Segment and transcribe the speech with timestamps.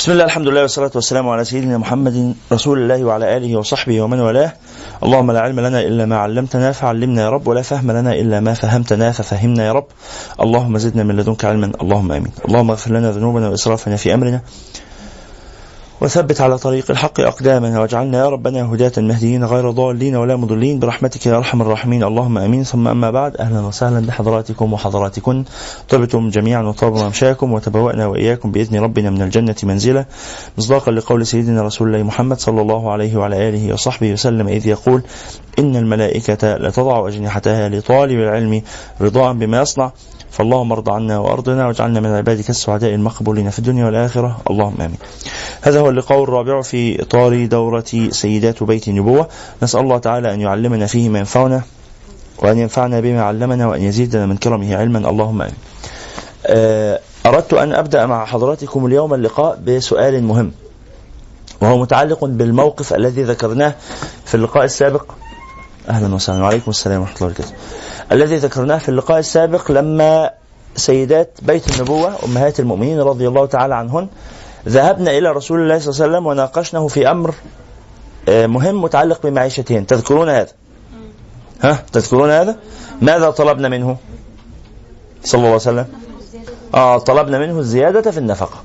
[0.00, 4.20] بسم الله الحمد لله والصلاة والسلام على سيدنا محمد رسول الله وعلى آله وصحبه ومن
[4.20, 4.52] والاه.
[5.02, 8.54] اللهم لا علم لنا إلا ما علمتنا فعلمنا يا رب ولا فهم لنا إلا ما
[8.54, 9.86] فهمتنا ففهمنا يا رب.
[10.40, 12.32] اللهم زدنا من لدنك علما اللهم آمين.
[12.48, 14.40] اللهم اغفر لنا ذنوبنا وإسرافنا في أمرنا.
[16.00, 20.78] وثبت على طريق الحق أقدامنا واجعلنا يا ربنا هداة مهديين غير ضالين ولا مضلين.
[20.78, 22.04] برحمتك يا أرحم الراحمين.
[22.04, 22.64] اللهم آمين.
[22.64, 25.44] ثم أما بعد أهلا وسهلا بحضراتكم وحضراتكن
[25.88, 30.04] طبتم جميعا وطاب ممشاكم وتبوأنا وإياكم بإذن ربنا من الجنة منزلا.
[30.58, 35.02] مصداقا لقول سيدنا رسول الله محمد صلى الله عليه وعلى آله وصحبه وسلم إذ يقول
[35.58, 38.62] إن الملائكة لتضع أجنحتها لطالب العلم
[39.00, 39.92] رضاء بما يصنع.
[40.30, 44.40] فاللهم ارض عنا وأرضنا واجعلنا من عبادك السعداء المقبولين في الدنيا والآخرة.
[44.50, 44.98] اللهم آمين.
[45.62, 49.28] هذا هو اللقاء الرابع في إطار دورة سيدات بيت النبوة،
[49.62, 51.62] نسأل الله تعالى أن يعلمنا فيه ما ينفعنا
[52.38, 55.54] وأن ينفعنا بما علمنا وأن يزيدنا من كرمه علما اللهم آمين.
[56.46, 60.52] آه، أردت أن أبدأ مع حضراتكم اليوم اللقاء بسؤال مهم
[61.60, 63.74] وهو متعلق بالموقف الذي ذكرناه
[64.24, 65.12] في اللقاء السابق
[65.88, 67.54] أهلا وسهلا وعليكم السلام ورحمة الله وبركاته.
[68.12, 70.30] الذي ذكرناه في اللقاء السابق لما
[70.76, 74.08] سيدات بيت النبوة أمهات المؤمنين رضي الله تعالى عنهن
[74.68, 77.34] ذهبن إلى رسول الله صلى الله عليه وسلم وناقشناه في أمر
[78.28, 80.52] آه، مهم متعلق بمعيشتهن تذكرون هذا؟
[81.62, 82.56] ها؟ تذكرون هذا؟
[83.02, 83.96] ماذا طلبنا منه؟
[85.24, 85.86] صلى الله عليه وسلم.
[86.74, 88.62] آه طلبنا منه الزيادة في النفقة.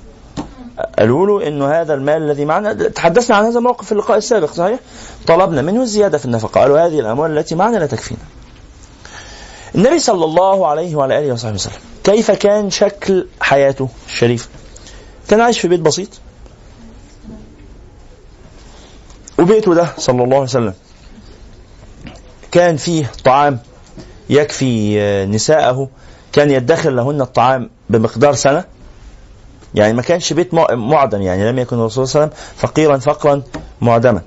[1.00, 4.80] قالوا له إنه هذا المال الذي معنا تحدثنا عن هذا الموقف في اللقاء السابق صحيح؟
[5.28, 8.22] طلبنا منه الزيادة في النفقة، قالوا هذه الأموال التي معنا لا تكفينا.
[9.76, 11.74] النبي صلى الله عليه وعلى آله وصحبه وسلم
[12.04, 14.50] كيف كان شكل حياته الشريفة؟
[15.30, 16.10] كان عايش في بيت بسيط.
[19.40, 20.74] وبيته ده صلى الله عليه وسلم
[22.52, 23.60] كان فيه طعام
[24.30, 25.90] يكفي نساءه
[26.34, 28.64] كان يدخر لهن الطعام بمقدار سنة.
[29.76, 33.44] يعني ما كانش بيت معدم يعني لم يكن الرسول صلى الله عليه وسلم فقيرا فقرا
[33.82, 34.22] معدما.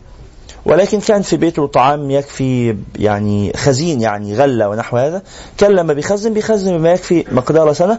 [0.65, 5.23] ولكن كان في بيته طعام يكفي يعني خزين يعني غلة ونحو هذا.
[5.59, 7.99] كان لما بيخزن بيخزن بما يكفي مقدار سنة.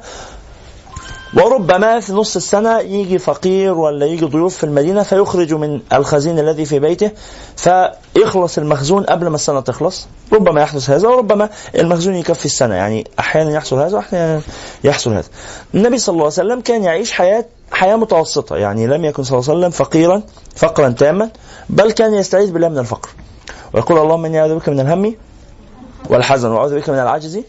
[1.34, 6.66] وربما في نص السنة يجي فقير ولا يجي ضيوف في المدينة فيخرج من الخزين الذي
[6.66, 7.12] في بيته
[7.56, 10.08] فيخلص المخزون قبل ما السنة تخلص.
[10.34, 12.76] ربما يحدث هذا وربما المخزون يكفي السنة.
[12.76, 14.42] يعني أحيانا يحصل هذا وأحيانا
[14.84, 15.28] يحصل هذا.
[15.76, 18.58] النبي صلى الله عليه وسلم كان يعيش حياة حياة متوسطة.
[18.58, 20.22] يعني لم يكن صلى الله عليه وسلم فقيرا
[20.56, 21.30] فقرا تاما
[21.70, 23.10] بل كان يستعيذ بالله من الفقر.
[23.74, 25.16] ويقول اللهم إني أعوذ بك من الهم
[26.10, 27.40] والحزن وأعوذ بك من العجز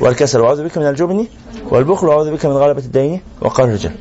[0.00, 1.26] والكسل وأعوذ بك من الجبن
[1.70, 3.92] والبخل وأعوذ بك من غلبة الدين وقهر الرجال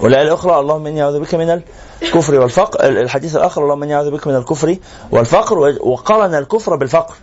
[0.00, 1.60] والآية الأخرى اللهم إني أعوذ بك من
[2.02, 2.88] الكفر والفقر.
[2.88, 4.76] الحديث الآخر اللهم إني أعوذ بك من الكفر
[5.10, 7.14] والفقر وقرن الكفر بالفقر.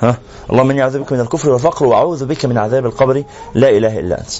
[0.00, 0.18] ها؟
[0.50, 3.24] اللهم إني أعوذ بك من الكفر والفقر وأعوذ بك من عذاب القبر.
[3.54, 4.30] لا إله إلا أنت.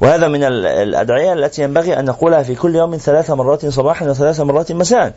[0.00, 4.72] وهذا من الأدعية التي ينبغي أن نقولها في كل يوم ثلاث مرات صباحا وثلاث مرات
[4.72, 5.14] مساء.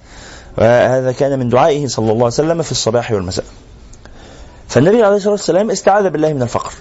[0.58, 3.46] وهذا كان من دعائه صلى الله عليه وسلم في الصباح والمساء.
[4.68, 6.74] فالنبي عليه الصلاة والسلام استعاذ بالله من الفقر.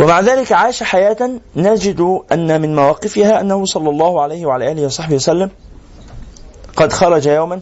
[0.00, 5.14] ومع ذلك عاش حياة نجد أن من مواقفها أنه صلى الله عليه وعلى آله وصحبه
[5.14, 5.50] وسلم
[6.76, 7.60] قد خرج يوما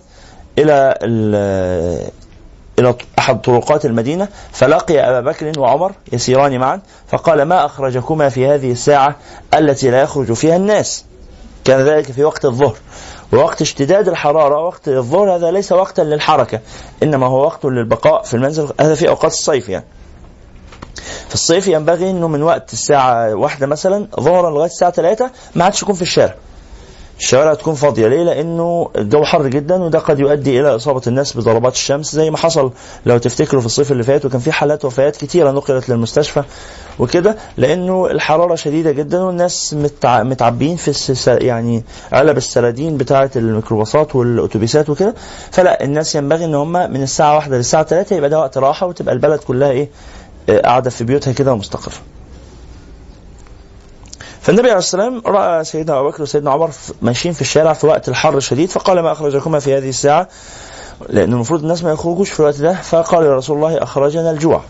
[0.58, 0.98] إلى
[2.78, 8.72] إلى أحد طرقات المدينة فلقي أبا بكر وعمر يسيران معا فقال ما أخرجكما في هذه
[8.72, 9.16] الساعة
[9.54, 11.04] التي لا يخرج فيها الناس؟
[11.64, 12.76] كان ذلك في وقت الظهر.
[13.32, 16.60] ووقت اشتداد الحرارة وقت الظهر هذا ليس وقتا للحركة
[17.02, 19.84] إنما هو وقت للبقاء في المنزل هذا في أوقات الصيف يعني.
[21.28, 25.82] في الصيف ينبغي إنه من وقت الساعة واحدة مثلا ظهرا لغاية الساعة 3 ما عادش
[25.82, 26.34] يكون في الشارع.
[27.18, 31.72] الشوارع تكون فاضية ليه؟ لأنه الجو حر جدا وده قد يؤدي إلى إصابة الناس بضربات
[31.72, 32.72] الشمس زي ما حصل
[33.06, 36.42] لو تفتكروا في الصيف اللي فات وكان في حالات وفيات كثيرة نقلت للمستشفى
[36.98, 40.22] وكده لأنه الحرارة شديدة جدا والناس متع...
[40.22, 40.92] متعبين في.
[41.46, 45.14] يعني علب السرادين بتاعة الميكروباصات والأتوبيسات وكده
[45.50, 49.14] فلا الناس ينبغي إن هم من الساعة واحدة للساعة 3 يبقى ده وقت راحة وتبقى
[49.14, 49.88] البلد كلها إيه
[50.50, 51.94] قاعدة في بيوتها كده ومستقرة.
[54.40, 56.70] فالنبي عليه السلام رأى سيدنا أبو بكر وسيدنا عمر
[57.02, 60.28] ماشيين في الشارع في وقت الحر الشديد فقال ما أخرجكما في هذه الساعة؟
[61.08, 62.74] لأن المفروض الناس ما يخرجوش في الوقت ده.
[62.74, 64.62] فقال يا رسول الله أخرجنا الجوع.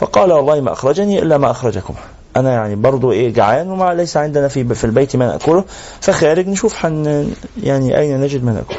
[0.00, 1.96] فقال والله ما أخرجني إلا ما أخرجكما.
[2.36, 5.64] أنا يعني برضو إيه جعان وما ليس عندنا في في البيت ما نأكله
[6.00, 7.28] فخارج نشوف حن
[7.62, 8.74] يعني أين نجد ما ناكل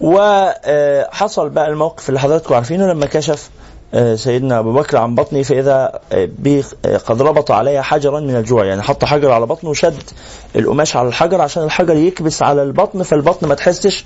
[0.00, 3.50] وحصل بقى الموقف اللي حضراتكم عارفينه لما كشف
[3.94, 6.28] آه، سيدنا أبو بكر عن بطني فإذا آه،
[6.84, 10.02] آه، قد ربط عليها حجرا من الجوع يعني حط حجر على بطنه وشد
[10.56, 14.04] القماش على الحجر عشان الحجر يكبس على البطن فالبطن ما تحسش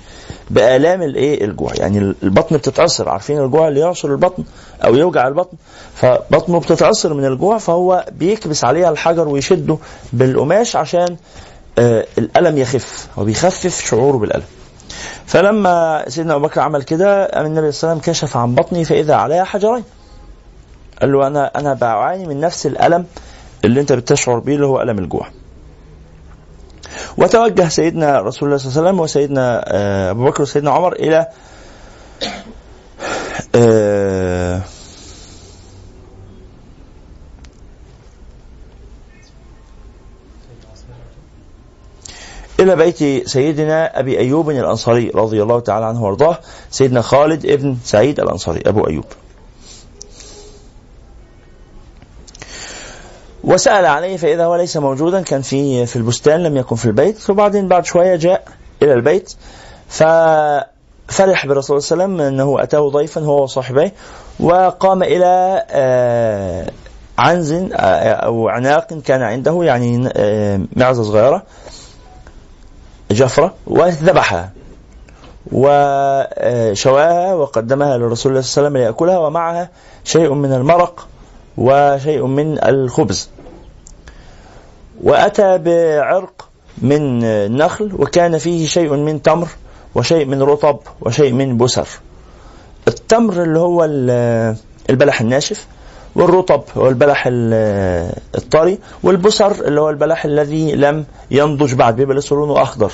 [0.49, 4.43] بآلام الإيه؟ الجوع يعني البطن بتتعصر عارفين الجوع اللي يعصر البطن
[4.85, 5.57] أو يوجع البطن؟
[5.95, 9.77] فبطنه بتتعصر من الجوع فهو بيكبس عليها الحجر ويشده
[10.13, 11.15] بالقماش عشان
[12.17, 14.45] الألم يخف وبيخفف شعوره بالألم.
[15.27, 19.15] فلما سيدنا أبو بكر عمل كده النبي صلى الله عليه وسلم كشف عن بطني فإذا
[19.15, 19.83] عليها حجرين.
[21.01, 23.05] قال له أنا أنا بعاني من نفس الألم
[23.65, 25.27] اللي أنت بتشعر به اللي هو ألم الجوع.
[27.17, 31.27] وتوجه سيدنا رسول الله صلى الله عليه وسلم وسيدنا آه، أبو بكر وسيدنا عمر إلى
[42.65, 46.39] إلى بيت سيدنا أبي أيوب الأنصاري رضي الله تعالى عنه وأرضاه
[46.71, 49.05] سيدنا خالد ابن سعيد الأنصاري أبو أيوب.
[53.43, 57.67] وسأل عليه فإذا هو ليس موجودا كان في في البستان لم يكن في البيت وبعدين
[57.67, 58.43] بعد شوية جاء
[58.83, 59.33] إلى البيت
[59.89, 63.93] ففرح الله صلى الله عليه وسلم أنه أتاه ضيفا هو وصاحبيه
[64.39, 66.71] وقام إلى آه،
[67.17, 71.43] عنز آه، أو عناق كان عنده يعني آه، معزة صغيرة
[73.15, 74.51] جفرة وذبحها
[75.51, 79.69] وشواها وقدمها لرسول الله صلى الله عليه وسلم ليأكلها ومعها
[80.03, 81.07] شيء من المرق
[81.57, 83.29] وشيء من الخبز.
[85.03, 89.47] وأتى بعرق من النخل وكان فيه شيء من تمر
[89.95, 91.87] وشيء من رطب وشيء من بسر.
[92.87, 93.83] التمر اللي هو
[94.89, 95.67] البلح الناشف
[96.15, 97.23] والرطب هو البلح
[98.35, 102.91] الطري والبصر اللي هو البلح الذي لم ينضج بعد بيبقى لسه لونه أخضر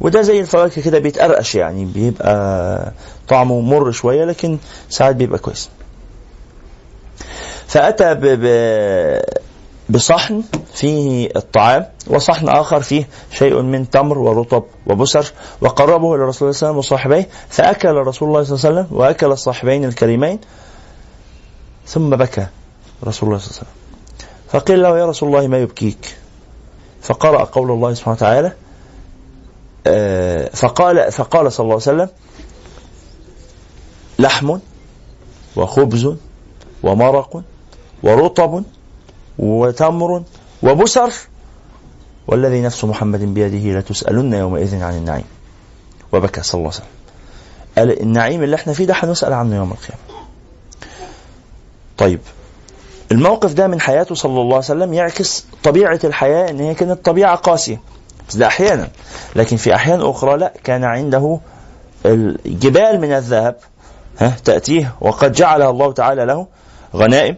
[0.00, 2.92] وده زي الفواكه كده بيتقرقش يعني بيبقى
[3.28, 4.58] طعمه مر شوية لكن
[4.90, 5.68] ساعات بيبقى كويس
[7.66, 8.14] فأتى.
[9.88, 10.42] بصحن
[10.74, 15.26] فيه الطعام وصحن آخر فيه شيء من تمر ورطب وبسر
[15.60, 18.98] وقربه لرسول الله صلى الله عليه وسلم وصاحبيه فأكل رسول الله صلى الله عليه وسلم
[18.98, 20.38] وأكل الصاحبين الكريمين
[21.86, 22.46] ثم بكى
[23.04, 23.68] رسول الله صلى الله عليه وسلم.
[24.48, 26.16] فقيل له يا رسول الله ما يبكيك؟
[27.02, 28.52] فقرأ قول الله سبحانه وتعالى
[29.86, 32.08] آه، فقال فقال صلى الله عليه وسلم
[34.18, 34.58] لحم
[35.56, 36.14] وخبز
[36.82, 37.42] ومرق
[38.02, 38.64] ورطب
[39.38, 40.22] وتمر
[40.62, 41.12] وبسر
[42.26, 45.24] والذي نفس محمد بيده لتسألن يومئذ عن النعيم.
[46.12, 46.88] وبكى صلى الله عليه وسلم.
[47.78, 50.13] قال النعيم اللي إحنا فيه ده هنسأل عنه يوم القيامة.
[51.98, 52.20] طيب.
[53.12, 57.36] الموقف ده من حياته صلى الله عليه وسلم يعكس طبيعة الحياة إن هي كانت طبيعة
[57.36, 57.80] قاسية.
[58.28, 58.88] بس ده أحيانا.
[59.36, 61.38] لكن في أحيان أخرى لا كان عنده
[62.06, 63.56] الجبال من الذهب
[64.18, 66.46] ها تأتيه وقد جعلها الله تعالى له
[66.96, 67.36] غنائم.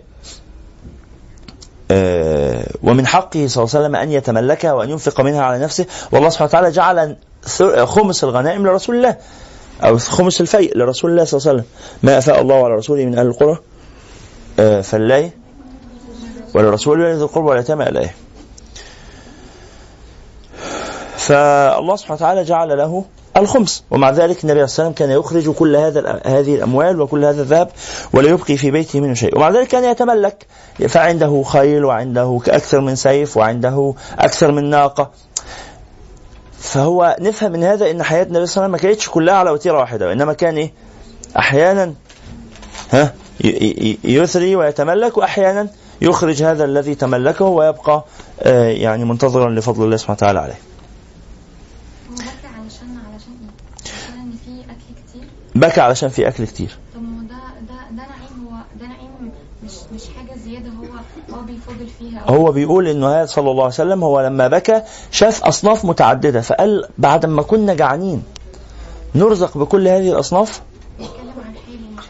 [1.90, 5.86] آه ومن حقه صلى الله عليه وسلم أن يتملكها وأن ينفق منها على نفسه.
[6.12, 7.16] والله سبحانه وتعالى جعل
[7.86, 9.16] خمس الغنائم لرسول الله
[9.82, 11.70] أو خمس الفيء لرسول الله صلى الله عليه وسلم.
[12.02, 13.58] ما أفاء الله على رسوله من أهل القرى؟
[14.56, 15.30] فالله
[16.54, 18.14] ولرسول ذي القربى واليتامى إليه.
[21.16, 23.04] فالله سبحانه وتعالى جعل له
[23.36, 27.70] الخمس ومع ذلك النبي عليه والسلام كان يخرج كل هذا هذه الأموال وكل هذا الذهب
[28.12, 30.46] ولا يبقي في بيته منه شيء ومع ذلك كان يتملك.
[30.88, 35.10] فعنده خيل وعنده أكثر من سيف وعنده أكثر من ناقة.
[36.58, 39.50] فهو نفهم من هذا إن حياة النبي صلى الله عليه وسلم ما كانتش كلها على
[39.50, 40.72] وتيرة واحدة وإنما كان إيه؟
[41.38, 41.94] أحيانا
[42.92, 43.14] ها؟
[44.04, 45.68] يثري ويتملك وأحيانا
[46.00, 48.04] يخرج هذا الذي تملكه ويبقى
[48.40, 50.58] آه، يعني منتظرا لفضل الله سبحانه وتعالى عليه.
[55.54, 56.78] بكى علشان في أكل كتير.
[56.94, 57.34] طب ما ده
[57.68, 59.32] ده ده نعيم هو ده نعيم
[59.64, 60.84] مش مش حاجة زيادة هو
[61.36, 65.44] هو بيفضل فيها هو بيقول إنه هذا صلى الله عليه وسلم هو لما بكى شاف
[65.44, 68.22] أصناف متعددة فقال بعد ما كنا جعانين
[69.14, 70.60] نرزق بكل هذه الأصناف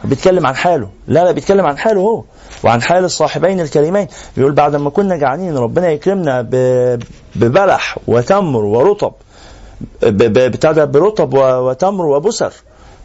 [0.07, 0.89] بيتكلم عن حاله.
[1.07, 2.23] لا لا بيتكلم عن حاله هو
[2.63, 4.07] وعن حال الصاحبين الكريمين.
[4.37, 6.47] بيقول بعد ما كنا جعانين ربنا يكرمنا
[7.35, 9.13] ببلح وتمر ورطب
[10.03, 12.53] بتاع برطب وتمر وبسر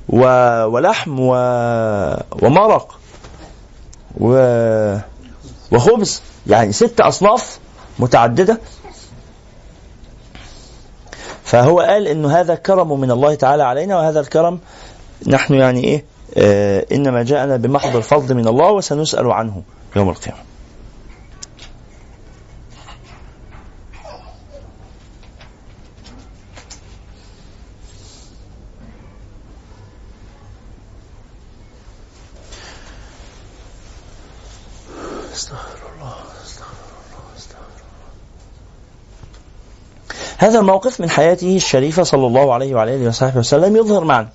[0.08, 1.18] ولحم
[2.42, 2.98] ومرق
[5.72, 6.22] وخبز.
[6.46, 7.58] يعني ست أصناف
[7.98, 8.58] متعددة.
[11.44, 14.58] فهو قال إنه هذا كرم من الله تعالى علينا وهذا الكرم
[15.26, 16.04] نحن يعني إيه
[16.36, 19.62] آه إنما جاءنا بمحض الفضل من الله وسنسأل عنه
[19.96, 20.20] يوم الله
[40.42, 44.28] هذا الموقف من حياته الشريفة صلى الله عليه وعلى آله وصحبه وسلم يظهر معنى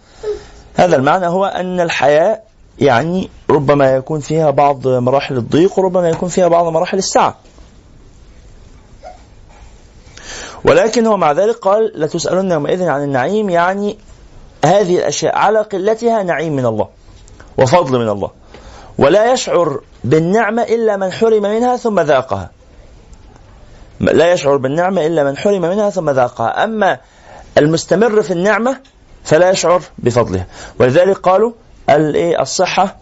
[0.77, 2.41] هذا المعنى هو أن الحياة
[2.79, 7.35] يعني ربما يكون فيها بعض مراحل الضيق وربما يكون فيها بعض مراحل السعة.
[10.65, 13.97] ولكن هو مع ذلك قال لتسألن يومئذ عن النعيم يعني
[14.65, 16.87] هذه الأشياء على قلتها نعيم من الله
[17.57, 18.31] وفضل من الله.
[18.97, 22.49] ولا يشعر بالنعمة إلا من حرم منها ثم ذاقها.
[23.99, 26.63] لا يشعر بالنعمة إلا من حرم منها ثم ذاقها.
[26.63, 26.97] أما
[27.57, 28.77] المستمر في النعمة
[29.27, 30.47] فلا يشعر بفضلها.
[30.79, 31.51] ولذلك قالوا
[32.39, 32.95] الصحة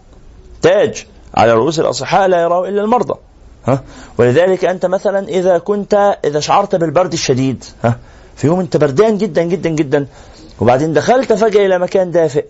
[0.62, 3.14] تاج على رؤوس الأصحاء لا يراه إلا المرضى.
[3.66, 3.82] ها؟
[4.18, 7.98] ولذلك أنت مثلا إذا كنت إذا شعرت بالبرد الشديد ها؟
[8.36, 10.06] في يوم أنت بردان جدا جدا جدا
[10.60, 12.46] وبعدين دخلت فجأة إلى مكان دافئ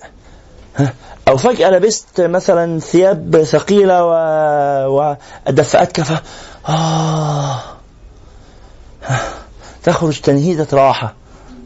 [0.77, 0.93] ها؟
[1.29, 5.17] أو فجأة لبست مثلا ثياب ثقيلة و...
[5.47, 6.23] ودفأتك ف...
[6.69, 7.61] آه
[9.83, 11.15] تخرج تنهيدة راحة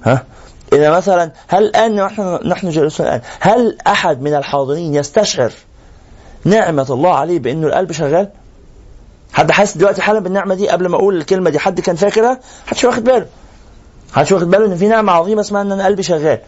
[0.05, 0.25] ها؟
[0.73, 5.53] إذا مثلا هل الآن نحن نحن جالسون الآن هل أحد من الحاضرين يستشعر
[6.45, 8.29] نعمة الله عليه بأنه القلب شغال؟
[9.33, 12.85] حد حاسس دلوقتي حالا بالنعمة دي قبل ما أقول الكلمة دي حد كان فاكرها؟ حدش
[12.85, 13.27] واخد باله.
[14.13, 16.39] حدش واخد باله إن في نعمة عظيمة اسمها إن أنا قلبي شغال.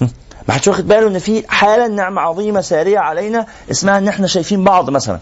[0.48, 4.64] ما حدش واخد باله إن في حالا نعمة عظيمة سارية علينا اسمها إن إحنا شايفين
[4.64, 5.18] بعض مثلا.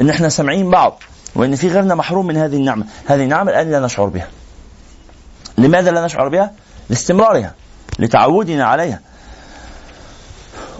[0.00, 1.02] إن إحنا سامعين بعض.
[1.34, 2.86] وإن في غيرنا محروم من هذه النعمة.
[3.06, 4.28] هذه النعمة الآن لا نشعر بها.
[5.58, 6.52] لماذا لا نشعر بها؟
[6.90, 7.52] لاستمرارها
[7.98, 9.00] لتعودنا عليها.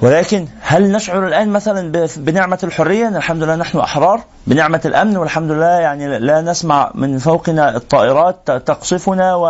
[0.03, 5.67] ولكن هل نشعر الآن مثلا بنعمة الحرية؟ الحمد لله نحن أحرار بنعمة الأمن والحمد لله
[5.67, 9.47] يعني لا نسمع من فوقنا الطائرات تقصفنا و...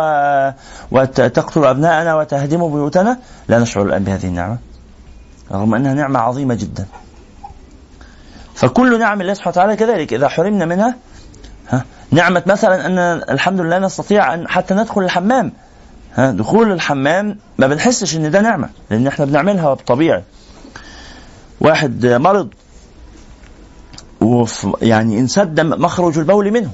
[0.91, 4.57] وتقتل أبناءنا وتهدم بيوتنا؟ لا نشعر الآن بهذه النعمة
[5.51, 6.85] رغم أنها نعمة عظيمة جدا.
[8.55, 10.95] فكل نعم الله سبحانه وتعالى كذلك إذا حرمنا منها
[11.69, 12.99] ها نعمة مثلا أن
[13.29, 15.51] الحمد لله نستطيع أن حتى ندخل الحمام.
[16.15, 20.23] ها دخول الحمام ما بنحسش إن ده نعمة لأن إحنا بنعملها طبيعي
[21.61, 22.47] واحد مرض
[24.81, 26.69] يعني انسد مخرج البول منه.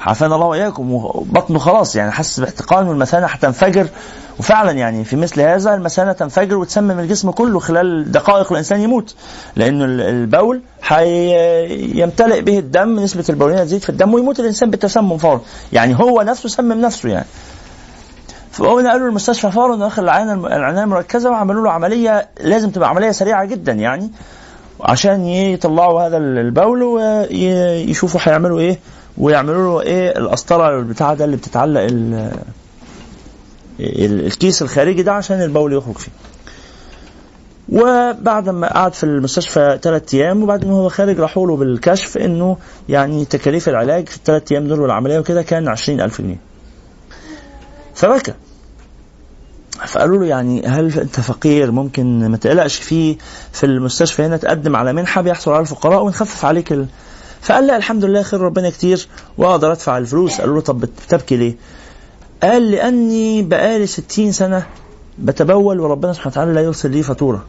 [0.00, 3.86] عافانا الله وإياكم وبطنه خلاص يعني حس باحتقان والمثانه هتنفجر.
[4.38, 9.14] وفعلا يعني في مثل هذا المثانة تنفجر وتسمم الجسم كله خلال دقائق الإنسان يموت.
[9.56, 10.62] لأنه البول
[11.94, 15.40] يمتلئ به الدم نسبة البولين تزيد في الدم ويموت الإنسان بالتسمم فورا.
[15.72, 17.26] يعني هو نفسه سمم نفسه يعني.
[18.52, 23.44] فهو نقلوا المستشفى فورا داخل العنايه العناية المركزة وعملوا له عملية لازم تبقى عملية سريعة
[23.44, 24.10] جدا يعني
[24.80, 28.78] عشان يطلعوا هذا البول ويشوفوا هيعملوا إيه
[29.18, 31.86] ويعملوا له إيه القسطره البتاع ده اللي بتتعلق
[33.80, 36.10] الكيس الخارجي ده عشان البول يخرج فيه.
[37.72, 42.56] وبعد ما قعد في المستشفى ثلاث أيام وبعد ما هو خارج راحوا له بالكشف إنه
[42.88, 46.36] يعني تكاليف العلاج في الثلاث أيام دول والعملية وكده كان 20000 جنيه.
[47.94, 48.34] فبكى
[49.86, 53.16] فقالوا له يعني هل أنت فقير ممكن ما تقلقش في
[53.52, 56.86] في المستشفى هنا تقدم على منحة بيحصل على الفقراء ونخفف عليك ال...
[57.40, 61.54] فقال لا الحمد لله خير ربنا كتير وأقدر أدفع الفلوس قالوا له طب بتبكي ليه؟
[62.42, 64.66] قال لأني بقالي 60 سنة
[65.18, 67.44] بتبول وربنا سبحانه وتعالى لا يرسل لي فاتورة.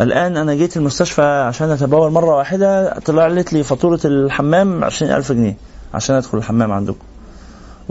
[0.00, 5.56] الآن أنا جيت المستشفى عشان أتبول مرة واحدة طلعت لي فاتورة الحمام 20000 جنيه
[5.94, 6.98] عشان أدخل الحمام عندكم.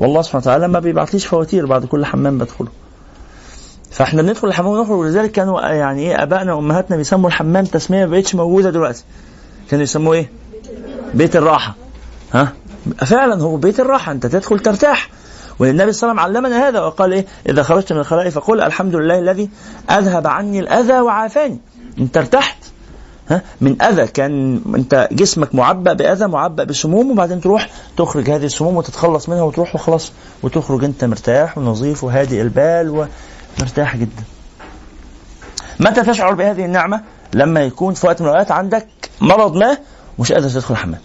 [0.01, 2.67] والله سبحانه وتعالى ما بيبعتليش فواتير بعد كل حمام بدخله.
[3.91, 8.35] فاحنا بندخل الحمام ونخرج ولذلك كانوا يعني إيه أبائنا وأمهاتنا بيسموا الحمام تسمية ما بقتش
[8.35, 9.03] موجودة دلوقتي.
[9.69, 10.29] كانوا يسموه إيه؟
[11.13, 11.75] بيت الراحة.
[12.33, 12.53] ها؟
[12.97, 15.09] فعلا هو بيت الراحة أنت تدخل ترتاح.
[15.59, 18.95] والنبي صلى الله عليه وسلم علمنا هذا وقال إيه؟ إذا خرجت من الخلاء فقل الحمد
[18.95, 19.49] لله الذي
[19.89, 21.59] أذهب عني الأذى وعافاني.
[21.99, 22.57] انت ارتحت
[23.31, 28.77] ها من أذى كان أنت جسمك معبأ بأذى معبأ بسموم وبعدين تروح تخرج هذه السموم
[28.77, 30.11] وتتخلص منها وتروح وخلاص
[30.43, 33.07] وتخرج أنت مرتاح ونظيف وهادئ البال
[33.59, 34.23] ومرتاح جدا.
[35.79, 37.01] متى تشعر بهذه النعمة؟
[37.33, 38.87] لما يكون في وقت من الأوقات عندك
[39.21, 39.77] مرض ما
[40.17, 41.01] ومش قادر تدخل الحمام.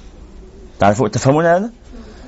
[0.80, 1.70] تعرفوا تفهمون هذا؟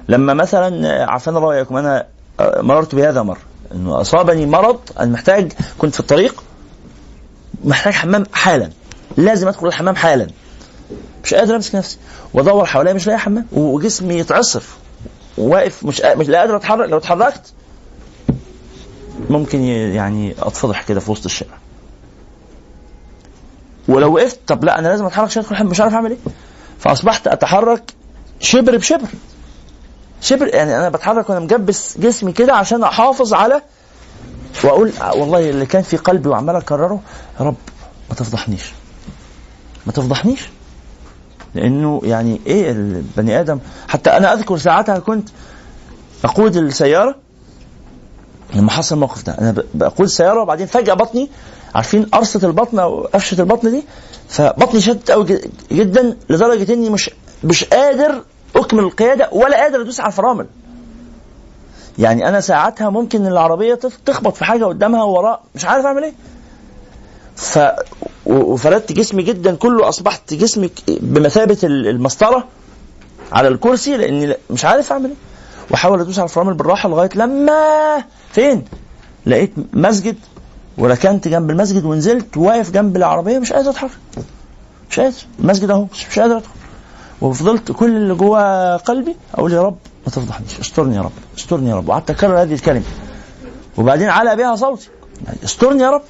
[0.09, 2.07] لما مثلا عافانا الله وإياكم أنا
[2.41, 3.41] مررت بهذا مرة
[3.75, 6.45] إنه أصابني مرض أنا محتاج كنت في الطريق
[7.65, 8.71] محتاج حمام حالا
[9.19, 10.27] لازم ادخل الحمام حالا.
[11.25, 11.99] مش قادر امسك نفسي.
[12.35, 13.47] وادور حواليا مش لاقي حمام.
[13.53, 14.63] وجسمي يتعصر.
[15.39, 16.89] واقف مش مش لا قادر اتحرك.
[16.89, 17.53] لو اتحركت
[19.31, 21.55] ممكن يعني اتفضح كده في وسط الشارع.
[23.89, 26.19] ولو وقفت طب لا أنا لازم اتحرك عشان أدخل مش عارف أعمل إيه.
[26.79, 27.95] فأصبحت أتحرك
[28.41, 29.09] شبر بشبر.
[30.21, 33.63] شبر يعني أنا بتحرك وأنا مجبس جسمي كده عشان أحافظ على
[34.65, 37.01] وأقول والله اللي كان في قلبي وعمال أكرره
[37.41, 37.57] يا رب
[38.09, 38.73] ما تفضحنيش.
[39.89, 40.49] ما تفضحنيش.
[41.55, 45.29] لأنه يعني إيه البني آدم؟ حتى أنا أذكر ساعتها كنت
[46.25, 47.17] أقود السيارة
[48.55, 51.31] لما حصل الموقف ده أنا بقود السيارة وبعدين فجأة بطني
[51.75, 53.85] عارفين قرصة البطن أو قفشة البطن دي؟
[54.29, 55.41] فبطني شدت قوي
[55.73, 57.11] جدا لدرجة إني مش
[57.45, 58.23] مش قادر
[58.57, 60.47] أكمل القيادة ولا قادر أدوس على الفرامل.
[61.99, 63.75] يعني أنا ساعتها ممكن العربية
[64.07, 66.13] تخبط في حاجة قدامها ووراء مش عارف أعمل إيه.
[67.39, 67.59] ف
[68.27, 72.45] وفردت جسمي جدا كله أصبحت جسمي بمثابة ال- المسطرة
[73.33, 75.17] على الكرسي لأني لا- مش عارف أعمل إيه.
[75.71, 78.65] وأحاول أدوس على الفرامل بالراحة لغاية لما فين؟
[79.27, 80.17] لقيت مسجد
[80.79, 83.91] وركنت جنب المسجد ونزلت واقف جنب العربية مش قادر أتحرك.
[84.91, 85.17] مش قادر.
[85.41, 86.49] المسجد أهو مش قادر ادخل
[87.21, 89.77] وفضلت كل اللي جوه قلبي أقول يا رب
[90.07, 91.89] ما تفضحنيش استرني يا رب استرني يا رب.
[91.89, 92.83] وقعدت أكرر هذه الكلمة.
[93.79, 94.89] وبعدين علق بيها صوتي.
[95.45, 96.03] استرني يا رب.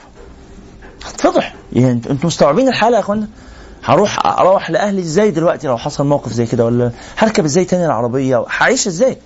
[1.04, 3.28] هتفضح يعني أنتوا مستوعبين الحالة يا اخوانا؟
[3.84, 8.44] هروح أروح لأهلي إزاي دلوقتي لو حصل موقف زي كده؟ ولا هركب إزاي تاني العربية؟
[8.58, 9.18] هعيش إزاي؟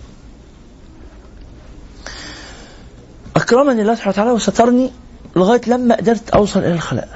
[3.36, 4.92] أكرمني الله سبحانه وتعالى وسترني
[5.36, 7.08] لغاية لما قدرت أوصل إلى الخلاء.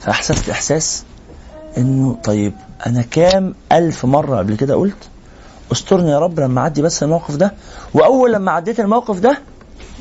[0.00, 1.04] فاحسست احساس
[1.78, 2.54] إنه طيب
[2.86, 4.96] أنا كام ألف مرة قبل كده قلت
[5.72, 7.54] استرني يا رب لما أعدي بس الموقف ده
[7.94, 9.38] وأول لما عديت الموقف ده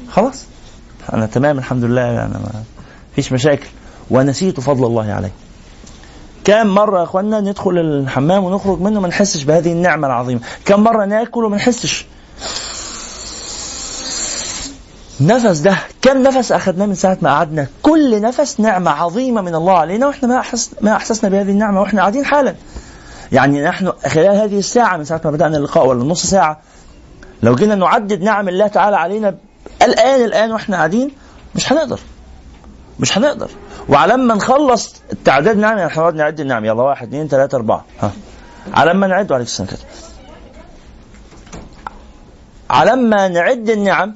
[0.09, 0.45] خلاص.
[1.13, 2.63] أنا تمام الحمد لله يعني ما
[3.15, 3.67] فيش مشاكل.
[4.11, 5.29] ونسيت فضل الله علي
[6.43, 10.41] كم مرة يا أخوانا ندخل الحمام ونخرج منه ما نحسش بهذه النعمة العظيمة.
[10.65, 12.05] كم مرة ناكل وما نحسش.
[15.21, 17.67] نفس ده كم نفس أخذناه من ساعة ما قعدنا.
[17.81, 22.01] كل نفس نعمة عظيمة من الله علينا وإحنا ما أحس ما أحسسنا بهذه النعمة وإحنا
[22.01, 22.55] قاعدين حالا.
[23.31, 26.59] يعني نحن خلال هذه الساعة من ساعة ما بدأنا اللقاء ولا نص ساعة
[27.43, 29.35] لو جينا نعدد نعم الله تعالى علينا
[29.81, 31.11] الآن الآن وإحنا قاعدين
[31.55, 31.99] مش هنقدر.
[32.99, 33.49] مش هنقدر.
[33.89, 36.65] وعلى ما نخلص التعداد نعم يعني إحنا نعد النعم.
[36.65, 37.85] يلا واحد اثنين ثلاثة أربعة.
[38.01, 38.11] ها.
[38.73, 39.69] على ما نعد وعليك السلام.
[39.69, 39.79] كده.
[42.69, 44.15] على ما نعد النعم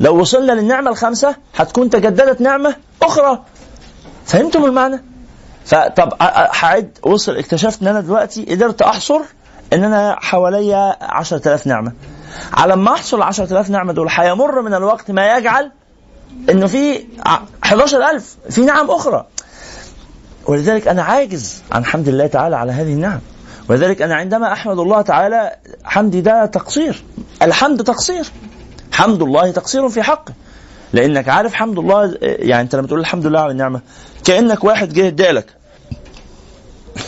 [0.00, 3.42] لو وصلنا للنعمة الخامسة هتكون تجددت نعمة أخرى.
[4.26, 5.02] فهمتم المعنى؟
[5.64, 6.12] فطب
[6.54, 9.20] هعد وصل اكتشفت إن أنا دلوقتي قدرت أحصر
[9.72, 11.92] إن أنا حواليا 10000 نعمة.
[12.52, 15.72] على ما احصل 10000 نعمة دول هيمر من الوقت ما يجعل
[16.50, 19.26] إنه في ع- 11000 في نعم أخرى.
[20.46, 23.20] ولذلك أنا عاجز عن حمد الله تعالى على هذه النعم.
[23.68, 27.02] ولذلك أنا عندما أحمد الله تعالى حمدي ده تقصير.
[27.42, 28.26] الحمد تقصير.
[28.92, 30.32] حمد الله تقصير في حقه.
[30.92, 33.80] لأنك عارف حمد الله يعني أنت لما تقول الحمد لله على النعمة
[34.24, 35.46] كأنك واحد جه ادالك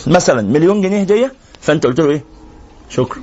[0.06, 2.24] مثلا مليون جنيه هدية فأنت قلت له إيه؟
[2.90, 3.22] شكرا.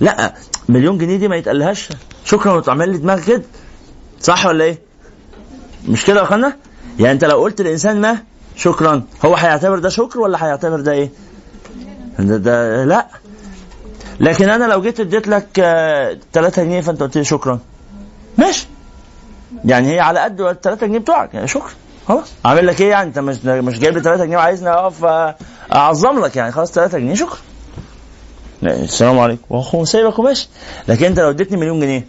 [0.00, 0.34] لا
[0.68, 1.88] مليون جنيه دي ما يتقالهاش.
[2.24, 3.42] شكرا وتعمل لي دماغك كده.
[4.20, 4.78] صح ولا إيه؟
[5.88, 6.56] مش كده يا أخوانا؟
[6.98, 8.18] يعني أنت لو قلت للانسان ما
[8.56, 9.02] شكرا.
[9.24, 11.10] هو هيعتبر ده شكر ولا هيعتبر ده إيه؟
[12.18, 13.06] ده, ده لا.
[14.20, 15.46] لكن أنا لو جيت اديت لك
[16.32, 17.58] 3 جنيه فأنت قلت لي شكرا.
[18.38, 18.66] ماشي.
[19.64, 21.70] يعني هي على قد ال 3 جنيه بتوعك يعني شكرا.
[22.08, 22.32] خلاص.
[22.46, 25.36] أعمل لك إيه يعني؟ أنت مش مش جايب لي 3 جنيه وعايزني أقف آه،
[25.72, 26.52] أعظم لك يعني.
[26.52, 27.38] خلاص 3 جنيه شكرا.
[28.62, 29.42] لا، السلام عليكم.
[29.50, 30.48] واخو سايبك وماشي
[30.88, 32.06] لكن أنت لو اديتني مليون جنيه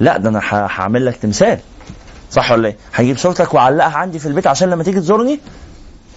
[0.00, 1.58] لا ده أنا هعمل لك تمثال.
[2.30, 5.40] صح ولا إيه؟ هجيب صورتك وأعلقها عندي في البيت عشان لما تيجي تزورني؟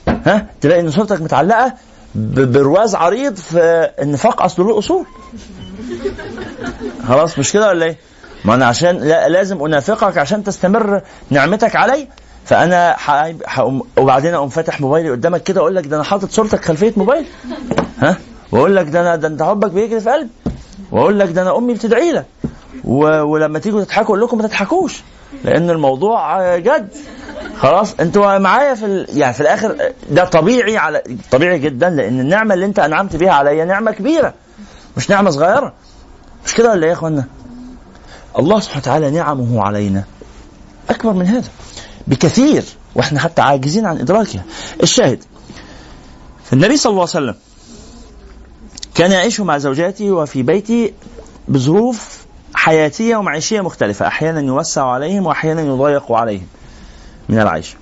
[0.07, 1.73] ها؟ تلاقي إن صورتك متعلقة
[2.15, 5.05] برواز عريض في النفاق أصل له أصول.
[7.07, 7.97] خلاص مش كده ولا إيه؟
[8.45, 12.07] ما أنا عشان لا لازم أنافقك عشان تستمر نعمتك علي.
[12.45, 16.65] فأنا ح- هقوم وبعدين أقوم فاتح موبايلي قدامك كده أقول لك ده أنا حاطط صورتك
[16.65, 17.25] خلفية موبايل.
[17.99, 18.17] ها؟
[18.51, 20.29] واقول لك ده أنا ده أنت حبك بيجري في قلبي.
[20.91, 22.25] واقول لك ده أنا أمي بتدعي لك.
[22.83, 25.01] ولما تيجوا تضحكوا أقول لكم ما تضحكوش.
[25.43, 26.89] لأن الموضوع جد.
[27.57, 29.07] خلاص أنتوا معايا في ال...
[29.17, 33.65] يعني في الآخر ده طبيعي على طبيعي جدا لأن النعمة اللي أنت أنعمت بيها عليا
[33.65, 34.33] نعمة كبيرة.
[34.97, 35.73] مش نعمة صغيرة.
[36.45, 37.25] مش كده ولا إيه يا اخوانا؟
[38.39, 40.03] الله سبحانه وتعالى نعمه علينا
[40.89, 41.47] أكبر من هذا
[42.07, 42.63] بكثير.
[42.95, 44.43] وإحنا حتى عاجزين عن إدراكها.
[44.83, 45.23] الشاهد
[46.53, 47.35] النبي صلى الله عليه وسلم
[48.95, 50.91] كان يعيش مع زوجاته وفي بيته
[51.47, 54.07] بظروف حياتية ومعيشية مختلفة.
[54.07, 56.47] أحيانا يوسع عليهم وأحيانا يضيق عليهم
[57.29, 57.75] من العيش.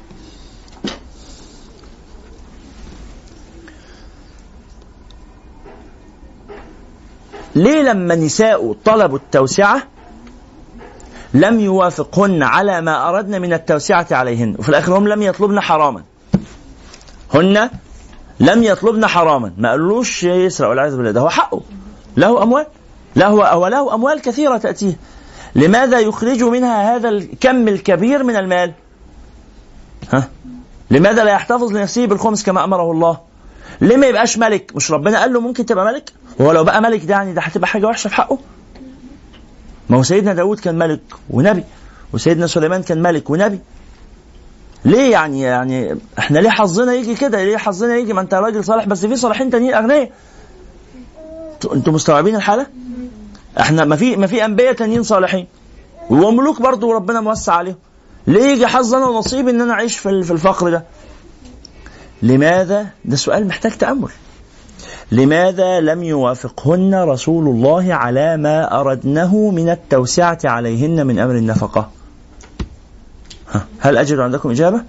[7.55, 9.83] ليه لما نساء طلبوا التوسعة
[11.33, 16.03] لم يوافقهن على ما أردنا من التوسعة عليهن؟ وفي الآخر هم لم يطلبن حراما.
[17.33, 17.69] هن
[18.39, 19.51] لم يطلبن حراما.
[19.57, 21.61] ما قالوش يسرق والعياذ بالله ده هو حقه.
[22.17, 22.65] له أموال.
[23.15, 24.93] له وله أموال كثيرة تأتيه.
[25.55, 28.73] لماذا يخرج منها هذا الكم الكبير من المال؟
[30.13, 30.29] ها؟
[30.91, 33.17] لماذا لا يحتفظ لنفسه بالخمس كما أمره الله؟
[33.81, 37.05] ليه ما يبقاش ملك؟ مش ربنا قال له ممكن تبقى ملك؟ هو لو بقى ملك
[37.05, 38.37] ده يعني ده هتبقى حاجة وحشة في حقه؟
[39.89, 41.63] ما هو سيدنا داود كان ملك ونبي
[42.13, 43.59] وسيدنا سليمان كان ملك ونبي.
[44.85, 48.85] ليه يعني يعني إحنا ليه حظنا يجي كده؟ ليه حظنا يجي؟ ما أنت راجل صالح
[48.85, 50.11] بس في صالحين تانيين أغنياء.
[51.73, 52.67] أنتوا مستوعبين الحالة؟
[53.59, 55.47] إحنا ما في ما في أنبياء تانيين صالحين.
[56.09, 57.75] وملوك برضه ربنا موسع عليهم.
[58.27, 60.83] ليه يجي حظ أنا ونصيبي إن أنا أعيش في في الفقر ده؟
[62.21, 64.09] لماذا؟ ده سؤال محتاج تأمل.
[65.11, 71.89] لماذا لم يوافقهن رسول الله على ما اردنه من التوسعة عليهن من أمر النفقة؟
[73.79, 74.83] هل أجد عندكم إجابة؟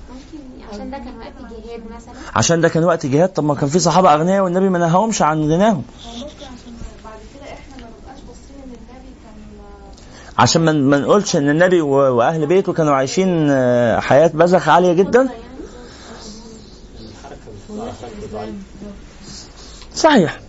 [0.73, 1.33] عشان ده كان وقت
[1.67, 2.13] جهاد مثلا.
[2.37, 5.43] عشان ده كان وقت جهاد؟ طب ما كان في صحابة أغنياء والنبي ما نهاهمش عن
[5.53, 5.83] غناهم.
[10.39, 15.29] عشان ما ما نقولش إن النبي وأهل بيته كانوا عايشين آه، حياة بذخ عالية جدا.
[19.95, 20.41] صحيح.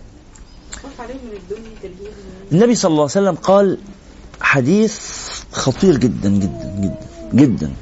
[2.52, 3.78] النبي صلى الله عليه وسلم قال
[4.40, 5.00] حديث
[5.52, 6.96] خطير جدا جدا جدا
[7.34, 7.72] جدا.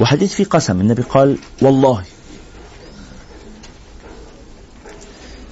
[0.00, 2.04] وحديث فيه قسم النبي قال والله.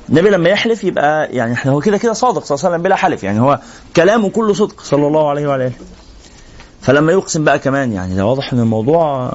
[0.09, 2.97] النبي لما يحلف يبقى يعني إحنا هو كده كده صادق صلى الله عليه وسلم بلا
[2.97, 3.61] حلف يعني هو
[3.97, 5.73] كلامه كله صدق صلى الله عليه وعلى آله.
[6.83, 9.33] فلما يقسم بقى كمان يعني ده واضح إن الموضوع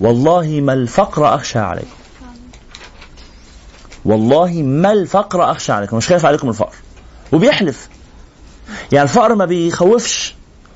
[0.00, 1.88] والله ما الفقر أخشى عليكم.
[4.04, 5.96] والله ما الفقر أخشى عليكم.
[5.96, 6.74] مش خايف عليكم الفقر.
[7.32, 7.88] وبيحلف.
[8.92, 10.34] يعني الفقر ما بيخوفش.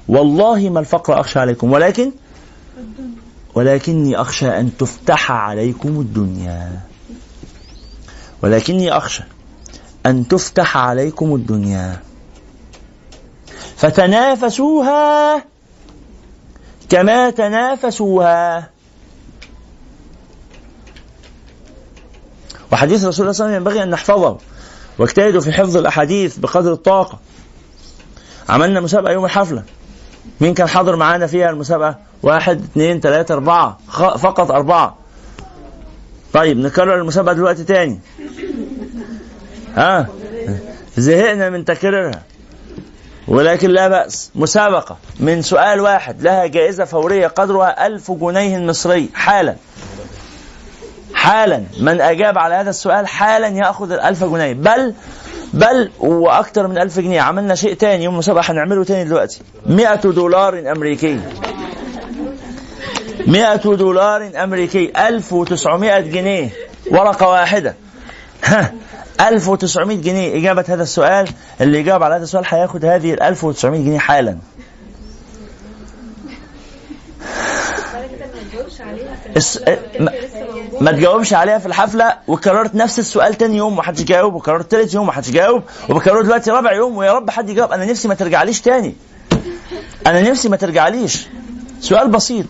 [0.08, 1.72] والله ما الفقر أخشى عليكم.
[1.72, 2.12] ولكن
[3.54, 6.80] ولكني أخشى أن تفتح عليكم الدنيا.
[8.42, 9.22] ولكني أخشى
[10.06, 12.02] أن تفتح عليكم الدنيا.
[13.76, 15.44] فتنافسوها
[16.88, 18.70] كما تنافسوها.
[22.72, 24.38] وحديث رسول الله صلى الله عليه وسلم ينبغي أن نحفظه.
[24.98, 27.18] واجتهدوا في حفظ الأحاديث بقدر الطاقة.
[28.48, 29.64] عملنا مسابقة يوم الحفلة.
[30.40, 33.78] مين كان حاضر معانا فيها المسابقة؟ واحد اثنين ثلاثة أربعة.
[34.18, 34.96] فقط أربعة.
[36.32, 38.00] طيب نكرر المسابقة دلوقتي تاني.
[39.76, 40.08] ها؟
[40.96, 42.22] زهقنا من تكريرها.
[43.28, 44.30] ولكن لا بأس.
[44.34, 46.22] مسابقة من سؤال واحد.
[46.22, 49.08] لها جائزة فورية قدرها ألف جنيه مصري.
[49.14, 49.56] حالا.
[51.14, 51.64] حالا.
[51.80, 54.52] من أجاب على هذا السؤال حالا يأخذ الألف جنيه.
[54.52, 54.94] بل
[55.52, 57.20] بل وأكثر من ألف جنيه.
[57.20, 59.40] عملنا شيء تاني يوم مسابقة هنعمله تاني دلوقتي.
[59.66, 61.20] مئة دولار أمريكي.
[63.26, 64.92] مئة دولار أمريكي.
[65.08, 66.50] ألف وتسعمائة جنيه.
[66.90, 67.74] ورقة واحدة.
[68.44, 68.72] ها.
[69.20, 70.36] 1900 جنيه.
[70.36, 71.28] إجابة هذا السؤال.
[71.60, 74.38] اللي يجاوب على هذا السؤال هياخد هذه ال 1900 جنيه حالا.
[79.36, 79.60] الس...
[80.00, 80.12] ما...
[80.80, 85.04] ما تجاوبش عليها في الحفلة وكررت نفس السؤال تاني يوم ومحدش جاوب وكررت تالت يوم
[85.04, 87.72] ومحدش جاوب وبكرره دلوقتي رابع يوم ويا رب حد يجاوب.
[87.72, 88.94] أنا نفسي ما ترجعليش تاني.
[90.06, 91.26] أنا نفسي ما ترجعليش.
[91.80, 92.46] سؤال بسيط.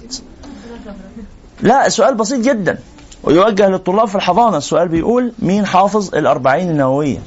[1.60, 2.78] لا سؤال بسيط جدا.
[3.24, 4.56] ويوجه للطلاب في الحضانة.
[4.56, 7.18] السؤال بيقول مين حافظ الأربعين النووية؟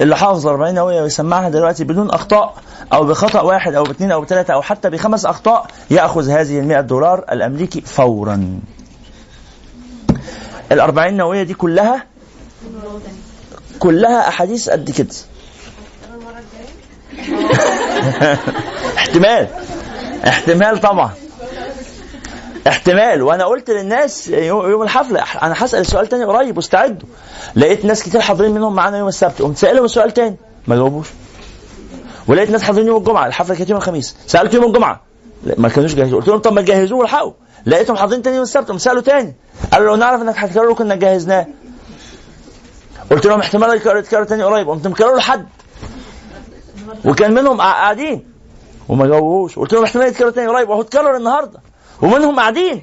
[0.00, 2.54] اللي حافظ الأربعين النووية ويسمعها دلوقتي بدون أخطاء
[2.92, 7.24] أو بخطأ واحد أو باثنين أو بثلاثة أو حتى بخمس أخطاء يأخذ هذه المئة دولار
[7.32, 8.60] الأمريكي فورا.
[10.72, 12.04] الأربعين النووية دي كلها
[13.78, 15.14] كلها أحاديث قد كده.
[18.98, 19.48] احتمال.
[20.26, 21.10] احتمال طبعا.
[22.68, 23.22] احتمال.
[23.22, 27.08] وأنا قلت للناس يوم الحفلة أنا هسأل السؤال تاني قريب واستعدوا.
[27.56, 30.36] لقيت ناس كتير حاضرين منهم معانا يوم السبت قمت سالهم السؤال تاني.
[30.66, 31.08] ما جاوبوش.
[32.28, 34.16] ولقيت ناس حاضرين يوم الجمعة الحفله كانت يوم الخميس.
[34.26, 35.00] سألت يوم الجمعة.
[35.58, 36.14] ما كانوش جاهزين.
[36.14, 37.32] قلت لهم طب ما تجهزوه والحقوا
[37.66, 38.72] لقيتهم حاضرين تاني يوم السبت.
[38.76, 39.34] سألوا تاني.
[39.72, 41.46] قالوا لو نعرف إنك هتكرره كنا جهزناه.
[43.10, 44.68] قلت لهم احتمال يتكرر تاني قريب.
[44.70, 45.46] قمت مكرره لحد.
[47.04, 48.26] وكان منهم قاع- قاعدين.
[48.88, 50.68] وما جاوبوش قلت لهم احتمال يتكرر تاني قريب.
[50.68, 51.60] وهو اتكرر النهارده.
[52.02, 52.82] ومنهم قاعدين.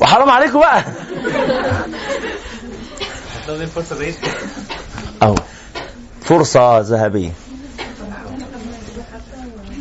[0.00, 0.82] وحرام عليكم بقى.
[5.22, 5.34] اهو
[6.22, 7.30] فرصة ذهبية.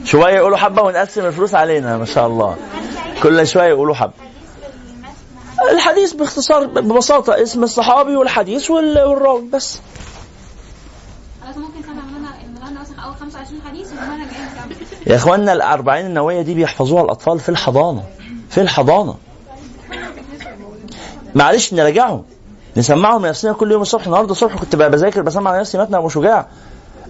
[0.06, 2.56] شوية يقولوا حبة ونقسم الفلوس علينا ما شاء الله.
[3.24, 4.14] كل شوية يقولوا حبة.
[5.72, 9.80] الحديث باختصار ببساطة اسم الصحابي والحديث وال- والراوي بس.
[11.44, 12.30] خلاص ممكن سنة عملنا
[12.64, 14.76] عملنا مثلا أول 25 حديث ومرة جاية نكمل
[15.08, 18.04] يا اخوانا الأربعين النووية دي بيحفظوها الأطفال في الحضانة
[18.50, 19.16] في الحضانة.
[21.36, 22.24] معلش نراجعهم.
[22.78, 24.06] نسمعهم لنفسنا كل يوم الصبح.
[24.06, 26.48] النهارده الصبح كنت بذاكر بسمع لنفسي متن أبو شجاع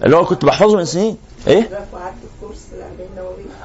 [0.04, 1.16] اللي هو كنت بحفظه من سنين.
[1.46, 1.68] إيه؟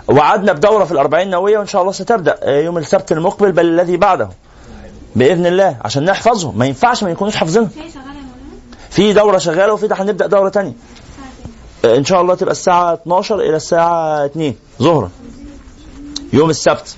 [0.08, 3.98] وعدنا بدورة في الأربعين نوويه وإن شاء الله ستبدأ آه، يوم السبت المقبل بل الذي
[3.98, 4.30] بعده.
[5.16, 9.96] بإذن الله عشان نحفظهم ما ينفعش ما يكونوش حافظينهم في شغالة دورة شغالة وفي ده
[9.96, 10.74] هنبدأ دورة تانية.
[10.74, 11.32] الساعة
[11.84, 15.10] كام؟ إن شاء الله تبقى الساعة 12 إلى الساعة 2 ظهرا.
[16.34, 16.96] يوم السبت.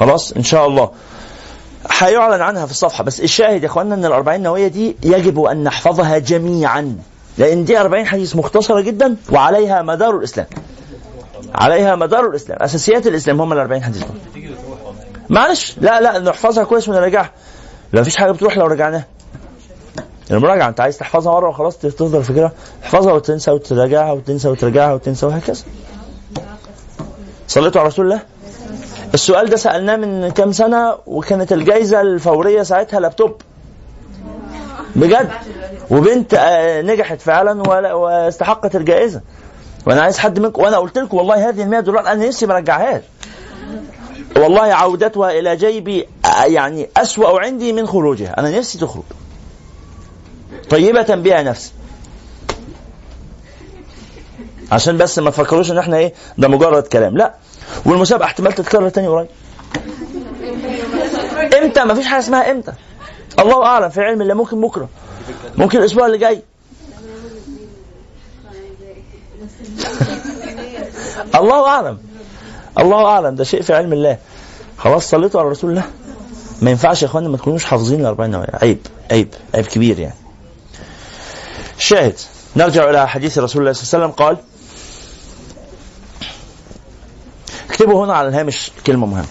[0.00, 0.90] خلاص؟ إن شاء الله.
[1.98, 3.04] هيعلن عنها في الصفحة.
[3.04, 6.96] بس الشاهد يا إخواننا إن الأربعين نوويه دي يجب أن نحفظها جميعا.
[7.38, 10.46] لأن دي 40 حديث مختصرة جدا وعليها مدار الإسلام.
[11.54, 12.58] عليها مدار الإسلام.
[12.62, 14.02] أساسيات الإسلام هم ال 40 حديث.
[14.02, 14.10] دول
[15.28, 17.30] معلش لا لا نحفظها كويس ونراجعها
[17.92, 19.06] لا مفيش حاجة بتروح لو رجعناها.
[20.30, 22.52] المراجعه أنت عايز تحفظها مرة وخلاص تفضل فاكرها
[22.84, 25.62] احفظها وتنسى وتراجعها وتنسى وتراجعها وتنسى وهكذا.
[27.48, 28.20] صليتوا على رسول الله؟
[29.14, 33.42] السؤال ده سألناه من كام سنة وكانت الجائزه الفورية ساعتها لابتوب.
[34.96, 35.30] بجد؟
[35.90, 37.62] وبنت آه، نجحت فعلا
[37.94, 39.20] واستحقت الجائزة.
[39.86, 42.54] وأنا عايز حد منكم وأنا قلت لكم والله هذه ال 100 دولار أنا نفسي ما
[42.54, 43.02] ارجعهاش
[44.36, 46.08] والله عودتها إلى جيبي
[46.46, 48.40] يعني أسوأ عندي من خروجها.
[48.40, 49.02] أنا نفسي تخرج.
[50.70, 51.72] طيبة بها نفسي.
[54.72, 57.16] عشان بس ما تفكروش إن إحنا إيه؟ ده مجرد كلام.
[57.16, 57.34] لا.
[57.86, 59.28] والمسابقة احتمال تتكرر تاني قريب.
[61.62, 62.72] إمتى؟ ما فيش حاجة اسمها إمتى.
[63.38, 64.88] الله أعلم في علم الله ممكن بكرة.
[65.56, 66.42] ممكن الأسبوع اللي جاي.
[71.34, 71.98] الله أعلم.
[72.78, 73.34] الله أعلم.
[73.34, 74.18] ده شيء في علم الله.
[74.78, 75.84] خلاص صليتوا على رسول الله؟
[76.62, 80.14] ما ينفعش يا اخوانا ما تكونوش حافظين الأربعين نووية عيب عيب عيب كبير يعني.
[81.78, 82.18] شاهد.
[82.56, 84.26] نرجع إلى حديث رسول الله صلى الله عليه وسلم.
[84.26, 84.36] قال
[87.70, 89.28] اكتبوا هنا على الهامش كلمة مهمة.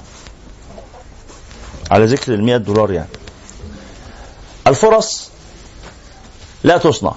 [1.91, 3.09] على ذكر المئة دولار يعني.
[4.67, 5.29] الفرص
[6.63, 7.13] لا تصنع.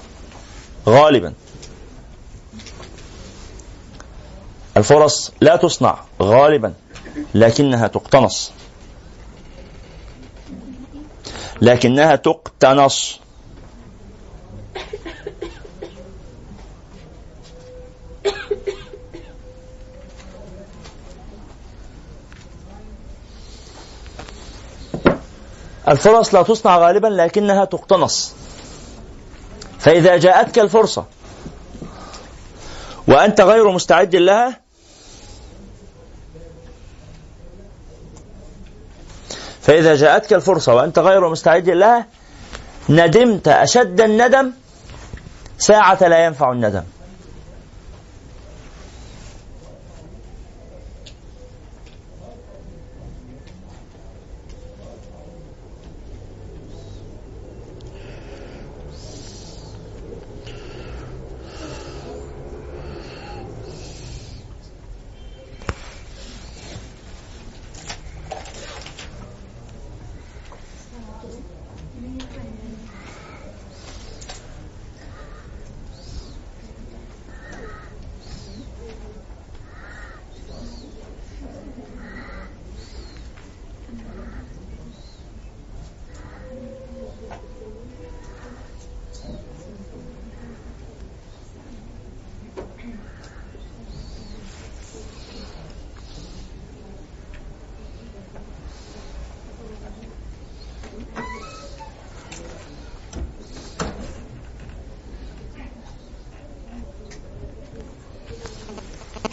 [0.86, 1.32] غالبا.
[4.80, 6.74] الفرص لا تصنع غالبا
[7.34, 8.52] لكنها تقتنص.
[11.62, 13.20] لكنها تقتنص.
[25.88, 28.32] الفرص لا تصنع غالبا لكنها تقتنص.
[29.78, 31.04] فإذا جاءتك الفرصة
[33.08, 34.69] وأنت غير مستعد لها
[39.62, 42.07] فإذا جاءتك الفرصة وأنت غير مستعد لها
[42.88, 44.53] ندمت أشد الندم
[45.59, 46.83] ساعة لا ينفع الندم.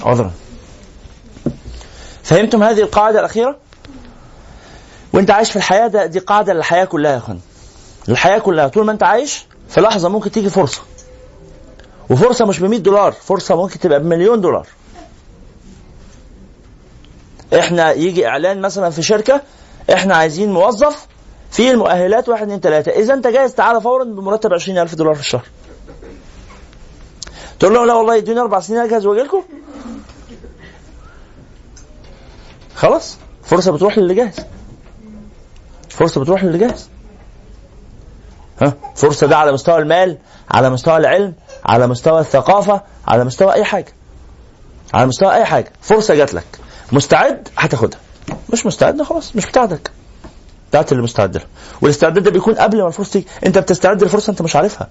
[0.08, 0.32] عذرا.
[2.24, 3.58] فهمتم هذه القاعدة الأخيرة؟
[5.13, 7.39] وأنت عايش في الحياة ده دي قاعدة للحياة كلها يا أخوان.
[8.10, 8.67] الحياة كلها.
[8.67, 10.82] طول ما أنت عايش في لحظة ممكن تيجي فرصة.
[12.10, 14.67] وفرصة مش ب 100 دولار فرصة ممكن تبقى بمليون دولار.
[17.60, 19.41] إحنا يجي إعلان مثلا في شركة
[19.93, 21.08] إحنا عايزين موظف
[21.52, 22.91] فيه المؤهلات واحد اتنين تلاتة.
[22.91, 25.46] إذا أنت جاهز تعالى فورا بمرتب 20000 دولار في الشهر.
[27.60, 29.43] تقول له لا والله يدوني أربع سنين أجهز واجي لكم
[32.78, 33.18] خلاص.
[33.44, 34.36] فرصة بتروح للي جاهز
[35.90, 36.90] فرصة بتروح للي جاهز
[38.62, 40.18] ها؟ فرصة ده على مستوى المال
[40.52, 41.34] على مستوى العلم
[41.66, 43.94] على مستوى الثقافة على مستوى أي حاجة.
[44.94, 45.72] على مستوى أي حاجة.
[45.82, 46.46] فرصة جات لك.
[46.92, 48.00] مستعد؟ هتاخدها.
[48.54, 49.36] مش مستعد خلاص.
[49.36, 49.92] مش بتاعتك.
[50.70, 51.44] بتاعت اللي مستعد له.
[51.82, 53.28] والاستعداد ده بيكون قبل ما الفرصة تيجي.
[53.46, 54.88] انت بتستعد لفرصة انت مش عارفها.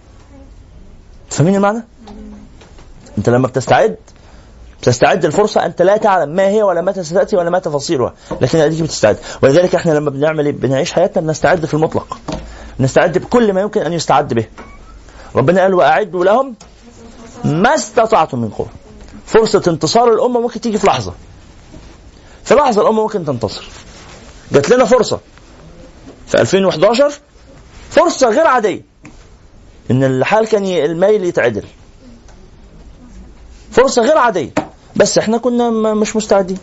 [1.30, 1.82] فاهمين المعنى؟
[3.18, 3.96] انت لما بتستعد
[4.82, 8.82] تستعد الفرصة أنت لا تعلم ما هي ولا متى ستأتي ولا ما تفاصيلها لكن أديك
[8.82, 12.18] بتستعد ولذلك إحنا لما بنعمل؟ بنعيش حياتنا بنستعد في المطلق.
[12.80, 14.46] نستعد بكل ما يمكن أن يستعد به.
[15.34, 16.54] ربنا قال وأعدوا لهم
[17.44, 18.68] ما استطعتم من قوة
[19.26, 21.12] فرصة انتصار الأمة ممكن تيجي في لحظة.
[22.44, 23.68] في لحظة الأمة ممكن تنتصر.
[24.52, 25.20] جات لنا فرصة.
[26.26, 27.12] في 2011
[27.90, 28.82] فرصة غير عادية.
[29.90, 31.64] إن الحال كان الميل يتعدل.
[33.70, 34.65] فرصة غير عادية.
[34.96, 36.58] بس إحنا كنا مش مستعدين.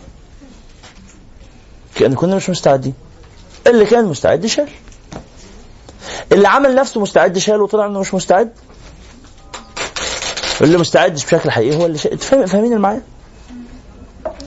[2.15, 2.93] كنا مش مستعدين.
[3.67, 4.67] اللي كان مستعد شال.
[6.31, 8.51] اللي عمل نفسه مستعد شال وطلع انه مش مستعد.
[10.61, 12.11] اللي مستعد بشكل حقيقي هو اللي شا...
[12.11, 13.01] أنتوا فاهم- فاهمين المعاني؟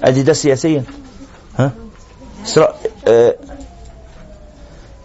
[0.04, 0.84] ادي ده سياسيا.
[1.58, 1.70] ها.
[3.08, 3.34] آه...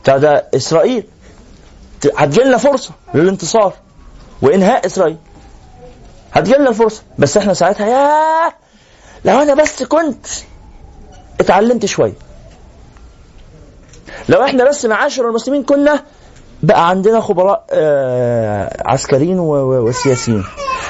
[0.04, 1.04] بتاع ده إسرائيل.
[2.17, 3.74] هتجيلنا فرصة للانتصار
[4.41, 5.17] وإنهاء إسرائيل.
[6.34, 7.02] هتجيلنا الفرصة.
[7.20, 8.54] بس إحنا ساعتها ياه
[9.26, 10.26] لو أنا بس كنت
[11.40, 12.14] اتعلمت شوية
[14.30, 16.04] لو إحنا بس معاشر المسلمين كنا
[16.64, 20.44] بقى عندنا خبراء آه، عسكريين وسياسيين.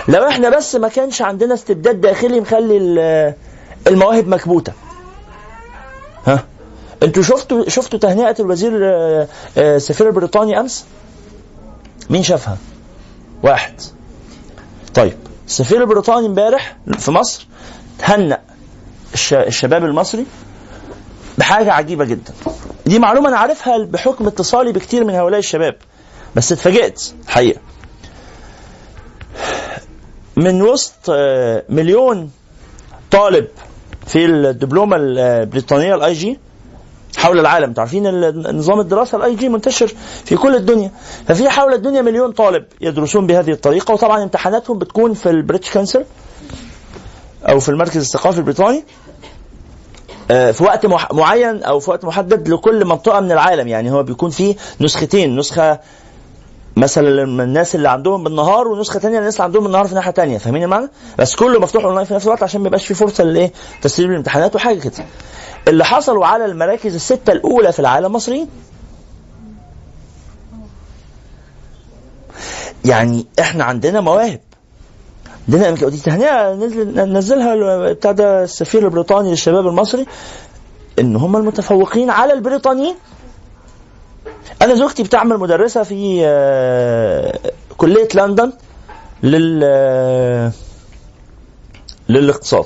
[0.07, 3.33] لو إحنا بس ما كانش عندنا استبداد داخلي مخلي ال-
[3.87, 4.73] المواهب مكبوتة.
[6.27, 6.43] ها؟
[7.03, 10.85] أنتوا شفتوا شفتوا تهنئة الوزير آه، آه، السفير البريطاني أمس؟
[12.09, 12.57] مين شافها؟
[13.43, 13.73] واحد.
[14.93, 15.17] طيب
[15.47, 17.47] السفير البريطاني امبارح في مصر
[17.99, 18.41] تهنأ
[19.13, 20.25] الش- الشباب المصري
[21.37, 22.33] بحاجة عجيبة جدا.
[22.85, 25.75] دي معلومة أنا عارفها بحكم اتصالي بكتير من هؤلاء الشباب
[26.35, 27.59] بس اتفاجئت حقيقة.
[30.35, 32.31] من وسط آه، مليون
[33.11, 33.47] طالب
[34.07, 36.39] في الدبلومة البريطانية ال IG
[37.17, 37.73] حول العالم.
[37.73, 38.03] تعرفين
[38.57, 39.87] نظام الدراسة ال IG منتشر
[40.25, 40.91] في كل الدنيا.
[41.27, 46.05] ففي حول الدنيا مليون طالب يدرسون بهذه الطريقة وطبعا امتحاناتهم بتكون في ال British Council
[47.49, 48.83] أو في المركز الثقافي البريطاني
[50.31, 54.29] آه، في وقت معين أو في وقت محدد لكل منطقة من العالم يعني هو بيكون
[54.29, 55.79] فيه نسختين نسخة
[56.77, 60.63] مثلا الناس اللي عندهم بالنهار ونسخة ثانية للناس اللي عندهم بالنهار في ناحية ثانية فاهمين
[60.63, 60.87] المعنى؟
[61.19, 63.51] بس كله مفتوح اونلاين في نفس الوقت عشان ما يبقاش في فرصة لإيه؟
[63.81, 65.05] تسريب الامتحانات وحاجة كده.
[65.67, 68.47] اللي حصلوا على المراكز الستة الأولى في العالم مصريين.
[72.85, 74.39] يعني إحنا عندنا مواهب
[75.51, 77.55] إمك- ودي تهنئه نزل نزلها
[77.93, 80.05] بتاع ده السفير البريطاني للشباب المصري
[80.99, 82.95] إن هم المتفوقين على البريطانيين.
[84.61, 87.39] أنا زوجتي بتعمل مدرسة في آه،
[87.77, 88.53] كلية لندن
[89.23, 90.51] لل آه،
[92.09, 92.65] للاقتصاد.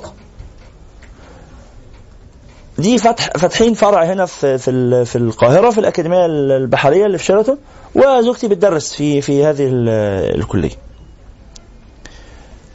[2.78, 7.58] دي فتح فاتحين فرع هنا في في في القاهرة في الأكاديمية البحرية اللي في شيراتون
[7.94, 10.85] وزوجتي بتدرس في في هذه ال- الكلية.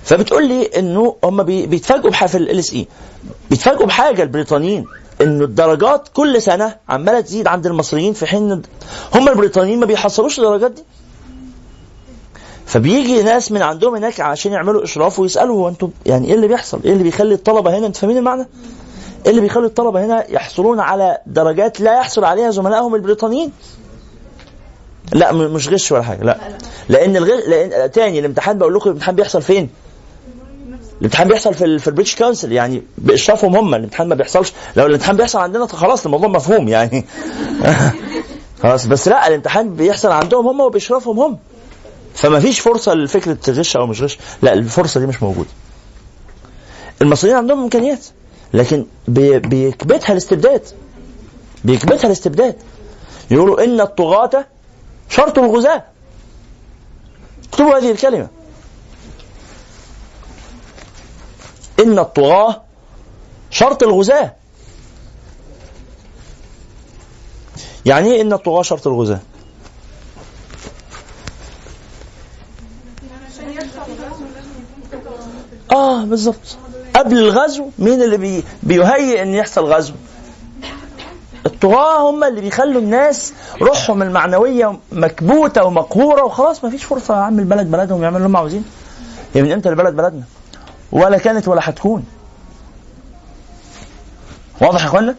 [0.03, 2.87] فبتقول لي إنه هم بي- بيتفاجئوا في LSE
[3.49, 4.85] بيتفاجئوا بحاجة البريطانيين
[5.21, 8.61] إنه الدرجات كل سنة عمالة تزيد عند المصريين في حين
[9.15, 10.83] هم البريطانيين ما بيحصلوش الدرجات دي
[12.65, 16.79] فبيجي ناس من عندهم هناك عشان يعملوا إشراف ويسألوا هو أنتوا يعني إيه اللي بيحصل؟
[16.85, 18.47] إيه اللي بيخلي الطلبة هنا أنتوا فاهمين المعنى؟
[19.25, 23.51] إيه اللي بيخلي الطلبة هنا يحصلون على درجات لا يحصل عليها زملائهم البريطانيين؟
[25.13, 26.37] لا مش غش ولا حاجة لا
[26.89, 29.69] لأن الغش لأن تاني الامتحان بقول لكم الامتحان بيحصل فين؟
[31.01, 34.53] الامتحان بيحصل في في ال British Council يعني بإشرافهم هم الامتحان ما بيحصلش.
[34.75, 37.05] لو الامتحان بيحصل عندنا خلاص الموضوع مفهوم يعني.
[38.63, 41.37] خلاص بس لا الامتحان بيحصل عندهم هم وبإشرافهم هم.
[42.15, 44.17] فما فيش فرصة لفكرة غش أو مش غش.
[44.41, 45.49] لا الفرصة دي مش موجودة.
[47.01, 48.05] المصريين عندهم إمكانيات
[48.53, 50.61] لكن بي- بيكبتها الاستبداد.
[51.65, 52.55] بيكبتها الاستبداد.
[53.31, 54.45] يقولوا إن الطغاة
[55.09, 55.83] شرط الغزاة.
[57.49, 58.27] اكتبوا هذه الكلمة.
[61.81, 62.61] إن الطغاة
[63.49, 64.33] شرط الغزاة.
[67.85, 69.19] يعني إيه إن الطغاة شرط الغزاة؟
[75.71, 76.57] آه بالظبط
[76.95, 79.93] قبل الغزو مين اللي بي بيهيئ إن يحصل غزو؟
[81.45, 87.39] الطغاة هم اللي بيخلوا الناس روحهم المعنوية مكبوتة ومقهورة وخلاص ما فيش فرصة يا عم
[87.39, 88.65] البلد بلدهم يعملوا اللي هم عاوزين
[89.33, 90.23] هي من إمتى البلد بلدنا؟
[90.91, 92.05] ولا كانت ولا هتكون
[94.61, 95.15] واضح يا اخوانا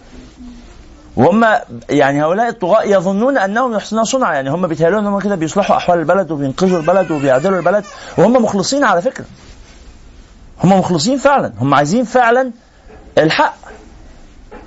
[1.16, 1.46] وهم
[1.90, 5.98] يعني هؤلاء الطغاة يظنون أنهم يحسنون صنعا يعني هم بيتهيألوا إن هم كده بيصلحوا أحوال
[5.98, 7.84] البلد وبينقذوا البلد وبيعدلوا البلد
[8.18, 9.24] وهم مخلصين على فكرة.
[10.64, 12.50] هم مخلصين فعلا هم عايزين فعلا
[13.18, 13.54] الحق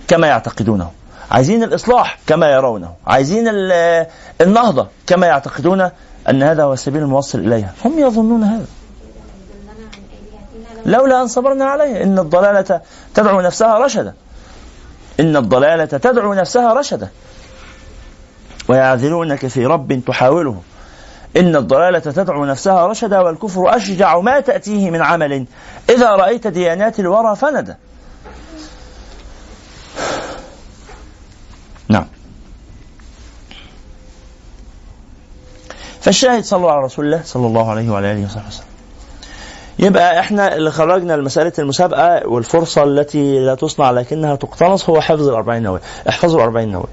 [0.07, 0.91] كما يعتقدونه
[1.31, 4.05] عايزين الإصلاح كما يرونه عايزين ال-
[4.41, 5.89] النهضة كما يعتقدون
[6.29, 7.73] أن هذا هو السبيل الموصل إليها.
[7.85, 8.65] هم يظنون هذا.
[10.85, 12.03] لولا أن صبرنا عليه.
[12.03, 12.81] إن الضلالة
[13.13, 14.13] تدعو نفسها رشدا.
[15.19, 17.09] إن الضلالة تدعو نفسها رشدا.
[18.67, 20.61] ويعذرونك في رب تحاوله.
[21.37, 25.45] إن الضلالة تدعو نفسها رشدا والكفر أشجع ما تأتيه من عمل.
[25.89, 27.77] إذا رأيت ديانات الورى فندا
[31.89, 32.07] نعم.
[36.01, 38.74] فالشاهد صلوا على رسول الله صلى الله عليه وعلى آله وصحبه وسلم.
[39.79, 45.63] يبقى إحنا اللي خرجنا لمسألة المسابقة والفرصة التي لا تصنع لكنها تقتنص هو حفظ الأربعين
[45.63, 46.87] نووي احفظوا الأربعين نووي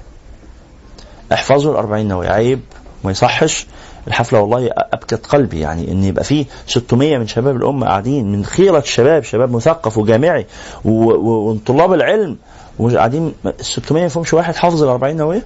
[1.33, 2.59] احفظوا الأربعين نووي عيب
[3.03, 3.67] ما يصحش.
[4.07, 8.77] الحفلة والله أبكت قلبي يعني إن يبقى فيه 600 من شباب الأمة قاعدين من خيرة
[8.79, 10.45] الشباب شباب مثقف وجامعي
[10.85, 12.37] وطلاب العلم
[12.79, 15.45] وقاعدين 600 ما فيهمش واحد حافظ ال 40 نووية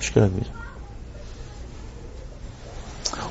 [0.00, 0.61] مشكلة كبيرة.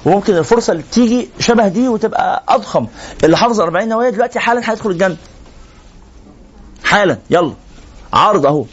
[0.05, 2.87] وممكن الفرصة اللي تيجي شبه دي وتبقى أضخم.
[3.23, 5.17] اللي حافظ 40 نووية دلوقتي حالا هيدخل الجنة.
[6.83, 7.53] حالا يلا.
[8.13, 8.65] عرض أهو.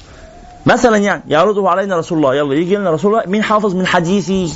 [0.66, 2.34] مثلا يعني يعرضه علينا رسول الله.
[2.34, 3.30] يلا يجي لنا رسول الله.
[3.30, 4.52] مين حافظ؟ من حديثي.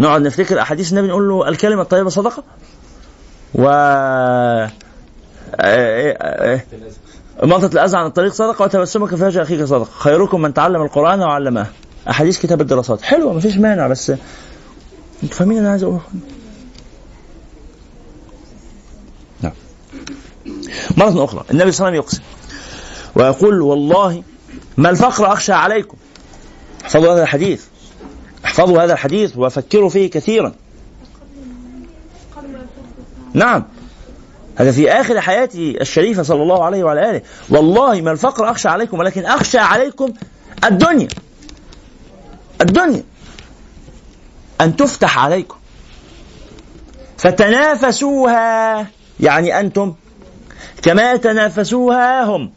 [0.00, 2.42] نقعد نفتكر أحاديث النبي نقول له الكلمة الطيبة صدقة.
[3.54, 3.68] و
[7.44, 9.88] إماطة الأذى عن الطريق صدقة وتبسمك في وجه أخيك صدقة.
[9.98, 11.66] خيركم من تعلم القرآن وعلمه.
[12.10, 13.02] أحاديث كتاب الدراسات.
[13.02, 14.12] حلوة مفيش مانع بس
[15.22, 16.00] أنتوا فاهمين أنا عايز أقول
[19.40, 19.52] نعم.
[20.96, 22.22] مرة أخرى النبي صلى الله عليه وسلم يقسم.
[23.14, 24.22] ويقول والله
[24.76, 25.96] ما الفقر أخشى عليكم.
[26.84, 27.64] احفظوا هذا الحديث.
[28.44, 30.54] احفظوا هذا الحديث وفكروا فيه كثيرا.
[33.34, 33.64] نعم.
[34.56, 37.22] هذا في آخر حياته الشريفة صلى الله عليه وعلى آله.
[37.48, 40.12] والله ما الفقر أخشى عليكم ولكن أخشى عليكم
[40.64, 41.08] الدنيا.
[42.60, 43.02] الدنيا.
[44.60, 45.56] أن تفتح عليكم.
[47.18, 48.86] فتنافسوها
[49.20, 49.94] يعني أنتم
[50.82, 52.52] كما تنافسوها هم.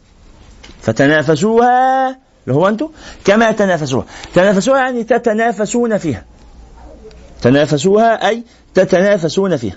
[0.82, 2.88] فتنافسوها اللي هو أنتم
[3.24, 4.04] كما تنافسوها.
[4.34, 6.24] تنافسوها يعني تتنافسون فيها.
[7.42, 8.42] تنافسوها أي
[8.74, 9.76] تتنافسون فيها.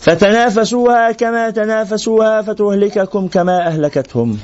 [0.00, 4.38] فتنافسوها كما تنافسوها فتهلككم كما أهلكتهم.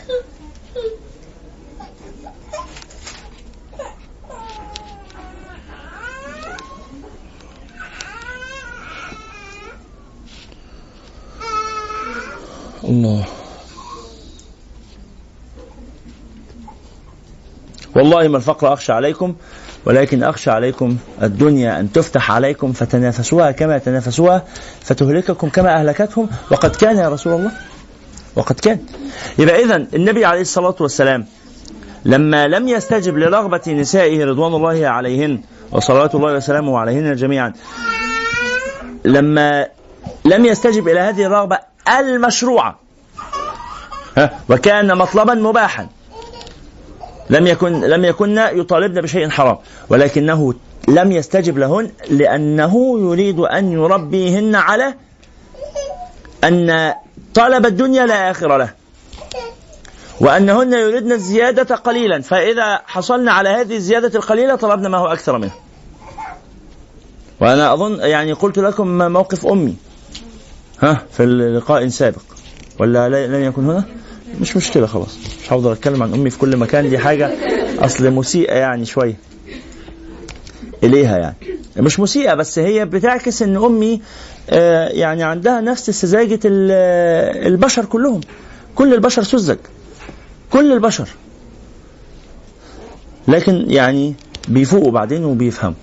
[12.89, 13.25] الله
[17.97, 19.35] والله ما الفقر أخشى عليكم
[19.85, 24.45] ولكن أخشى عليكم الدنيا أن تفتح عليكم فتنافسوها كما تنافسوها
[24.81, 26.29] فتهلككم كما أهلكتهم.
[26.51, 27.51] وقد كان يا رسول الله
[28.37, 28.79] وقد كان.
[29.39, 31.27] يبقى إذا النبي عليه الصلاة والسلام
[32.05, 35.41] لما لم يستجب لرغبة نسائه رضوان الله عليهن
[35.73, 37.53] وصلوات الله وسلامه عليهن جميعا
[39.05, 39.67] لما
[40.25, 41.59] لم يستجب إلى هذه الرغبة
[41.89, 42.79] المشروعة
[44.49, 45.89] وكان مطلبا مباحا.
[47.31, 49.59] لم يكن لم يكن يطالبن بشيء حرام.
[49.89, 50.55] ولكنه
[50.89, 54.95] لم يستجب لهن لأنه يريد أن يربيهن على
[56.45, 56.95] أن
[57.35, 58.69] طلب الدنيا لا آخر له.
[60.21, 62.23] وأنهن يريدن الزيادة قليلا.
[62.23, 65.55] فإذا حصلنا على هذه الزيادة القليلة طلبنا ما هو أكثر منه.
[67.41, 69.77] وأنا أظن يعني قلت لكم موقف أمي.
[70.85, 72.23] ها؟ في اللقاء سابق.
[72.79, 73.85] ولا لن يكن هنا؟
[74.41, 75.17] مش مشكلة خلاص.
[75.43, 77.31] مش هفضل أتكلم عن أمي في كل مكان دي حاجة
[77.79, 79.17] أصل مسيئة يعني شوية.
[80.83, 81.37] إليها يعني.
[81.77, 84.01] مش مسيئة بس هي بتعكس إن أمي
[84.51, 88.21] آه يعني عندها نفس سذاجة البشر كلهم.
[88.75, 89.59] كل البشر سذج.
[90.51, 91.09] كل البشر.
[93.29, 94.15] لكن يعني
[94.49, 95.77] بيفوقوا بعدين وبيفهموا.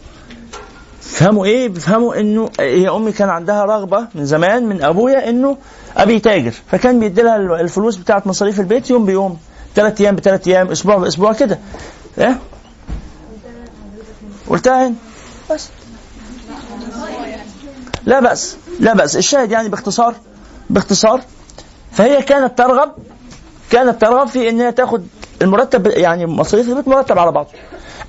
[1.02, 5.58] فهموا إيه؟ بيفهموا إنه هي أمي كان عندها رغبة من زمان من أبويا إنه
[5.98, 6.54] أبي تاجر.
[6.72, 9.38] فكان بيدي لها الفلوس بتاعه مصاريف البيت يوم بيوم.
[9.76, 11.60] ثلاث أيام بثلاث أيام أسبوع بأسبوع كده.
[12.18, 12.38] إيه؟
[14.48, 14.96] قلتها هنا
[15.52, 15.70] بس.
[18.06, 19.18] لا بأس لا بأس.
[19.18, 20.16] الشاهد يعني باختصار
[20.70, 21.22] باختصار.
[21.92, 22.92] فهي كانت ترغب
[23.72, 25.08] كانت ترغب في ان هي تاخد
[25.42, 27.50] المرتب يعني مصاريف البيت مرتب على بعضه.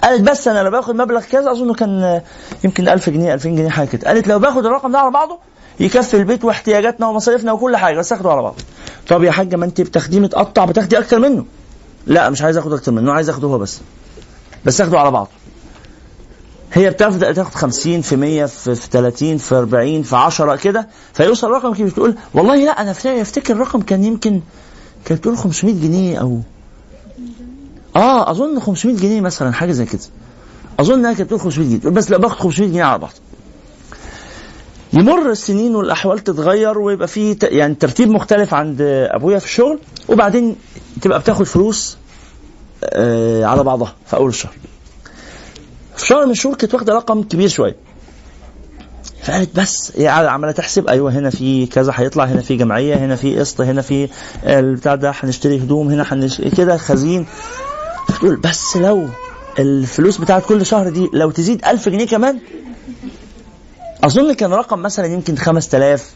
[0.02, 2.20] قالت بس أنا لو باخد مبلغ كذا أظن كان
[2.64, 4.08] يمكن 1000 جنيه 2000 جنيه حاجة كده.
[4.08, 5.38] قالت لو باخد الرقم ده على بعضه
[5.80, 8.56] يكفي البيت واحتياجاتنا ومصاريفنا وكل حاجة بس اخده على بعضه.
[9.08, 11.44] طب يا حاجة ما أنت بتاخديه متقطع بتاخدي أكتر منه.
[12.06, 13.80] لا مش عايز أخد أكتر منه عايز أخده هو بس.
[14.64, 15.28] بس اخده على بعضه.
[16.72, 21.74] هي بتاخد تاخد 50 في 100 في 30 في 40 في 10 كده فيوصل رقم
[21.74, 24.40] كده بتقول والله لا أنا أفتكر الرقم كان يمكن
[25.04, 26.40] كانت بتقول 500 جنيه أو
[27.96, 30.00] آه أظن 500 جنيه مثلا حاجة زي كده.
[30.80, 31.92] أظن إنها كانت بتقول 500 جنيه.
[31.92, 33.12] بس لا باخد 500 جنيه على بعض.
[34.92, 38.80] يمر السنين والأحوال تتغير ويبقى في يعني ترتيب مختلف عند
[39.10, 39.78] أبويا في الشغل
[40.08, 40.56] وبعدين
[41.02, 41.96] تبقى بتاخد فلوس
[42.84, 44.52] آه على بعضها في أول الشهر.
[45.96, 47.76] في شهر من الشهور كانت واخدة رقم كبير شوية.
[49.22, 53.38] فقالت بس هي عمالة تحسب أيوه هنا في كذا هيطلع هنا في جمعية هنا في
[53.38, 54.08] قسط هنا في
[54.46, 57.26] البتاع ده هنشتري هدوم هنا هنشتري كده خزين.
[58.18, 59.08] تقول بس لو
[59.58, 62.38] الفلوس بتاعت كل شهر دي لو تزيد ألف جنيه كمان
[64.04, 66.10] أظن كان رقم مثلا يمكن 5000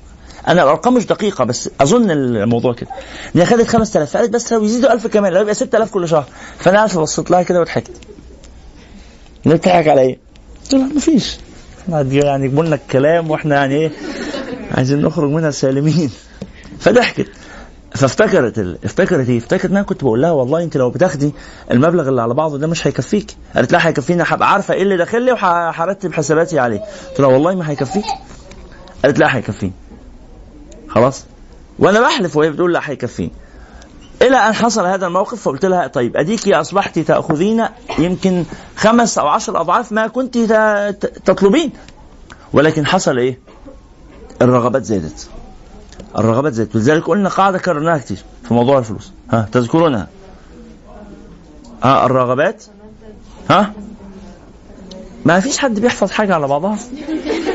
[0.48, 2.90] أنا الأرقام مش دقيقة بس أظن الموضوع كده.
[3.36, 6.24] إن هي خدت 5000 فقالت بس لو يزيدوا 1000 كمان لو يبقى 6000 كل شهر.
[6.58, 7.90] فأنا عارف بصيت لها كده وضحكت.
[9.46, 10.18] بتضحك على إيه؟
[10.62, 11.36] قلت لها مفيش
[11.88, 13.90] يعني لنا الكلام وإحنا يعني إيه
[14.70, 16.10] عايزين نخرج منها سالمين.
[16.80, 17.28] فضحكت.
[17.94, 18.78] فافتكرت ال...
[18.84, 21.32] افتكرت إيه؟ افتكرت إن أنا كنت بقول لها والله أنت لو بتاخدي
[21.70, 23.36] المبلغ اللي على بعضه ده مش هيكفيك.
[23.56, 26.80] قالت لا هيكفيني هبقى عارفة إيه اللي داخل لي وهرتب حساباتي عليه.
[27.10, 28.04] قلت لها والله ما هيكفيك.
[29.04, 29.72] قالت لا هيكفيني.
[30.88, 31.24] خلاص؟
[31.78, 33.32] وأنا بحلف وهي بتقول لا هيكفيني.
[34.22, 37.64] إلى أن حصل هذا الموقف فقلت لها طيب أديك اصبحت تأخذين
[37.98, 38.44] يمكن
[38.76, 40.38] خمس أو عشر أضعاف ما كنت
[41.24, 41.72] تطلبين.
[42.52, 43.38] ولكن حصل إيه؟
[44.42, 45.28] الرغبات زادت.
[46.18, 46.76] الرغبات زادت.
[46.76, 49.12] ولذلك قلنا قاعدة كررناها كتير في موضوع الفلوس.
[49.30, 50.08] ها تذكرونها.
[51.82, 52.64] ها الرغبات.
[53.50, 53.72] ها؟
[55.24, 56.78] ما فيش حد بيحفظ حاجة على بعضها.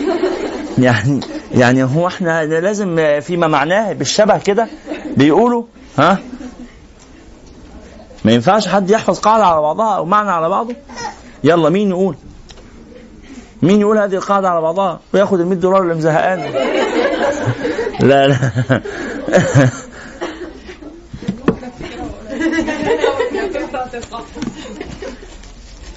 [0.78, 1.20] يعني
[1.52, 4.68] يعني هو إحنا لازم فيما معناه بالشبه كده
[5.18, 5.64] بيقولوا
[5.98, 6.20] ها؟
[8.26, 10.76] ما ينفعش حد يحفظ قاعدة على بعضها أو معنى على بعضه.
[11.44, 12.16] يلا مين يقول؟
[13.62, 16.46] مين يقول هذه القاعدة على بعضها وياخد ال 100 دولار اللي مزهقانة؟
[18.00, 18.52] لا لا.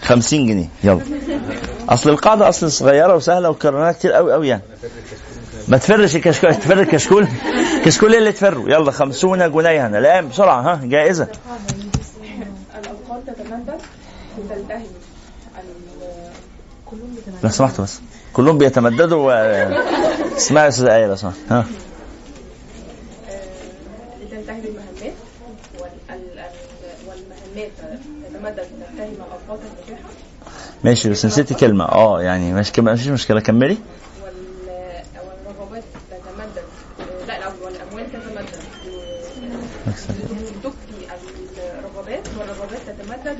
[0.03, 0.69] خمسين جنيه.
[0.85, 1.01] يلا.
[1.89, 4.63] أصل القاعدة أصل صغيرة وسهلة وكررناها كتير قوي قوي يعني.
[5.69, 7.29] ما تفرش الكشكول تفر الكشكول.
[7.85, 11.29] كشكول إيه اللي تفره يلا خمسون جنيها الان بسرعة ها جائزة.
[17.43, 18.01] لو سمحت بس.
[18.35, 19.31] كلهم بيتمددوا و...
[20.37, 21.65] اسمعي يا أستاذ إيه لو سمحت ها.
[24.23, 25.15] لتنتهي بالمهمات
[25.79, 27.71] والمهمات
[28.31, 30.09] تتمدد وتنتهي مع الاوقات المتاحة.
[30.85, 31.85] ماشي بس نسيتي كلمة.
[31.85, 32.85] آه يعني ماشي كم...
[32.85, 33.79] مفيش مشكلة كملي
[35.47, 36.65] والرغبات تتمدد
[37.29, 38.47] لا والاموال تتمدد
[40.65, 41.07] تكفي
[41.79, 43.39] الرغبات والرغبات تتمدد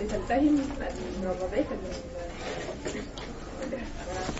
[0.00, 0.48] لتنتهي
[1.22, 1.64] الرغبات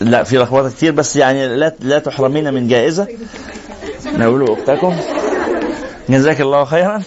[0.01, 3.09] لا في لخبطه كتير بس يعني لا لا تحرمين من جائزة.
[4.07, 4.97] نقول اختكم
[6.09, 7.03] جزاك الله خيرا.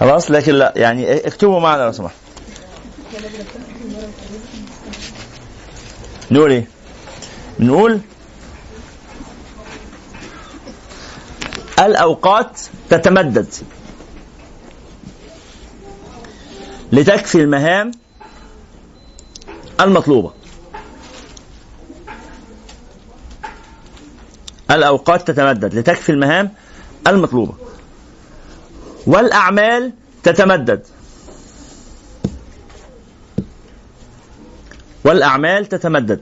[0.00, 2.14] خلاص لكن لا يعني اكتبوا معنا لو سمحت.
[6.30, 6.66] نقول إيه؟
[7.60, 8.00] نقول
[11.78, 13.46] الأوقات تتمدد
[16.92, 17.90] لتكفي المهام
[19.80, 20.37] المطلوبة.
[24.70, 26.50] الأوقات تتمدد لتكفي المهام
[27.06, 27.54] المطلوبة.
[29.06, 29.92] والأعمال
[30.22, 30.82] تتمدد.
[35.04, 36.20] والأعمال تتمدد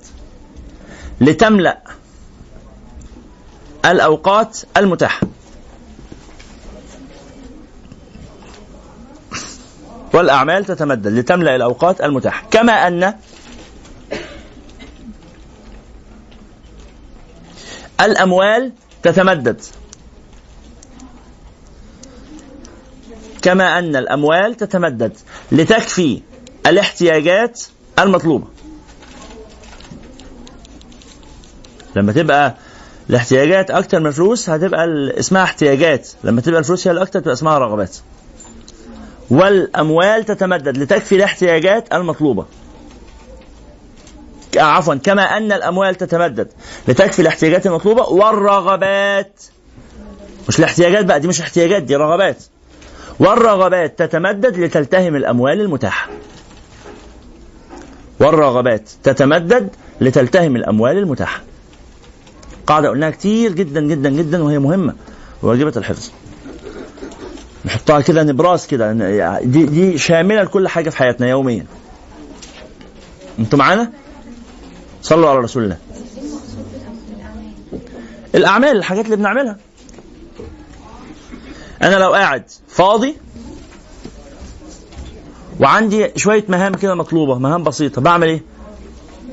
[1.20, 1.78] لتملأ
[3.84, 5.20] الأوقات المتاحة.
[10.14, 12.46] والأعمال تتمدد لتملأ الأوقات المتاحة.
[12.50, 13.14] كما أن
[18.00, 18.72] الأموال
[19.02, 19.60] تتمدد.
[23.42, 25.12] كما أن الأموال تتمدد
[25.52, 26.22] لتكفي
[26.66, 27.62] الاحتياجات
[27.98, 28.46] المطلوبة.
[31.96, 32.54] لما تبقى
[33.10, 34.86] الاحتياجات أكتر من الفلوس هتبقى
[35.18, 36.08] اسمها احتياجات.
[36.24, 37.96] لما تبقى الفلوس هي الأكتر تبقى اسمها رغبات.
[39.30, 42.46] والأموال تتمدد لتكفي الاحتياجات المطلوبة.
[44.56, 46.48] عفوا كما أن الأموال تتمدد
[46.88, 49.42] لتكفي الاحتياجات المطلوبة والرغبات.
[50.48, 52.42] مش الاحتياجات بقى دي مش احتياجات دي رغبات.
[53.18, 56.10] والرغبات تتمدد لتلتهم الأموال المتاحة.
[58.20, 59.68] والرغبات تتمدد
[60.00, 61.40] لتلتهم الأموال المتاحة.
[62.66, 64.94] قاعدة قلناها كتير جدا جدا جدا وهي مهمة
[65.42, 66.10] واجبة الحفظ.
[67.64, 68.92] نحطها كده نبراس كده
[69.42, 71.66] دي دي شاملة لكل حاجة في حياتنا يوميا.
[73.38, 73.90] أنتوا معانا؟
[75.06, 75.78] صلوا على رسول الله
[78.34, 79.56] الأعمال الحاجات اللي بنعملها.
[81.82, 83.16] أنا لو قاعد فاضي
[85.60, 88.42] وعندي شوية مهام كده مطلوبة مهام بسيطة بعمل إيه؟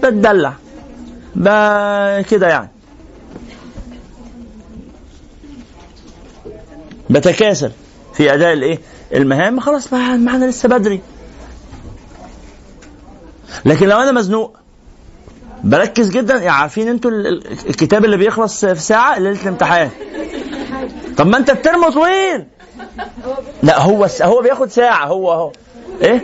[0.04, 0.54] بتدلع.
[2.30, 2.70] كده يعني.
[7.10, 7.72] بتكاسل
[8.14, 8.80] في أداء الإيه؟
[9.14, 9.60] المهام.
[9.60, 11.02] خلاص معنا لسه بدري.
[13.66, 14.58] لكن لو أنا مزنوق
[15.64, 16.36] بركز جدا.
[16.36, 19.90] يعني عارفين أنتوا الكتاب اللي بيخلص في ساعة؟ ليلة الامتحان.
[21.18, 22.46] طب ما انت الترم طويل.
[23.64, 25.06] لا هو هو بياخد ساعة.
[25.06, 25.52] هو اهو
[26.02, 26.24] إيه؟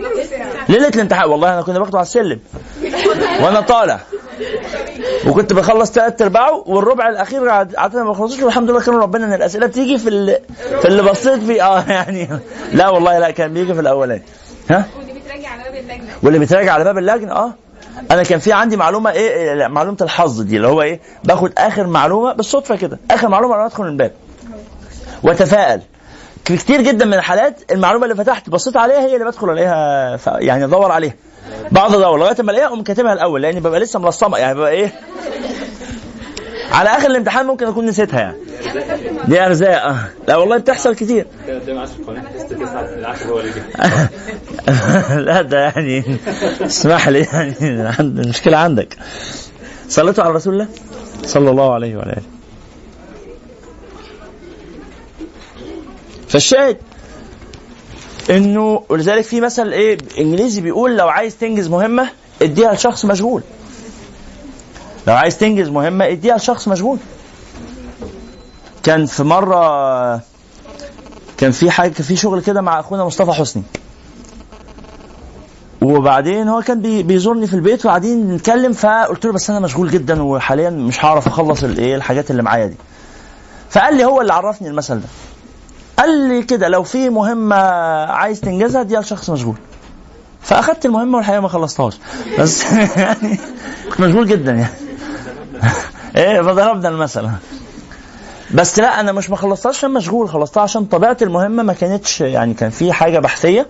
[0.68, 1.28] ليلة الامتحان.
[1.30, 2.40] والله أنا كنت باخده على السلم.
[3.42, 4.00] وأنا طالع.
[5.26, 9.66] وكنت بخلص ثلاث أرباعه والربع الأخير عاده ما بخلصوش والحمد لله كان ربنا إن الأسئلة
[9.66, 10.38] بتيجي في ال...
[10.80, 11.66] في اللي بصيت فيه.
[11.66, 12.28] آه يعني.
[12.72, 14.22] لا والله لا كان بيجي في الأولاني.
[14.70, 16.12] ها؟ واللي بتراجع على باب اللجنة.
[16.22, 17.32] واللي بيتراجع على باب اللجنة.
[17.32, 17.54] آه.
[18.10, 21.86] أنا كان في عندي معلومة إيه لا، معلومة الحظ دي اللي هو إيه باخد آخر
[21.86, 24.12] معلومة بالصدفة كده آخر معلومة أنا ادخل من الباب
[25.22, 25.80] واتفائل
[26.44, 30.18] في كتير جدا من الحالات المعلومة اللي فتحت بصيت عليها هي اللي بدخل الاقيها.
[30.40, 31.14] يعني ادور عليها
[31.72, 34.92] بعض ادور لغاية ما ألاقيها أقوم كاتبها الأول لأني ببقى لسه ملصمة يعني ببقى إيه
[36.72, 38.36] على آخر الامتحان ممكن أكون نسيتها يعني.
[39.28, 39.98] دي أرزاق آه.
[40.28, 41.26] لا والله بتحصل كتير.
[41.48, 46.04] قدام 10 قوانين تست 9 العشر هو اللي جه لا ده يعني
[46.60, 47.54] اسمح لي يعني
[48.00, 48.96] المشكلة عندك.
[49.88, 50.68] صليتوا على رسول الله؟
[51.24, 52.22] صلى الله عليه وعلى آله.
[56.28, 56.76] فالشاهد
[58.30, 62.08] إنه ولذلك في مثل إيه إنجليزي بيقول لو عايز تنجز مهمة
[62.42, 63.42] اديها لشخص مشغول.
[65.06, 66.98] لو عايز تنجز مهمة اديها لشخص مشغول.
[68.82, 69.60] كان في مرة
[71.36, 73.62] كان في كان في شغل كده مع أخونا مصطفى حسني.
[75.82, 80.22] وبعدين هو كان بي- بيزورني في البيت وقاعدين نتكلم فقلت له بس أنا مشغول جدا
[80.22, 82.76] وحاليا مش هعرف أخلص الايه الحاجات اللي معايا دي.
[83.70, 85.06] فقال لي هو اللي عرفني المثل ده.
[85.98, 87.56] قال لي كده لو في مهمة
[88.04, 89.56] عايز تنجزها دي شخص مشغول.
[90.42, 91.98] فأخدت المهمة والحقيقة ما خلصتهاش.
[92.38, 92.64] بس
[92.96, 93.38] يعني
[94.00, 94.72] مشغول جدا يعني.
[96.16, 97.28] إيه فضربنا المثل
[98.54, 102.54] بس لا أنا مش ما خلصتهاش عشان مشغول خلصتها عشان طبيعه المهمة ما كانتش يعني
[102.54, 103.66] كان في حاجة بحثية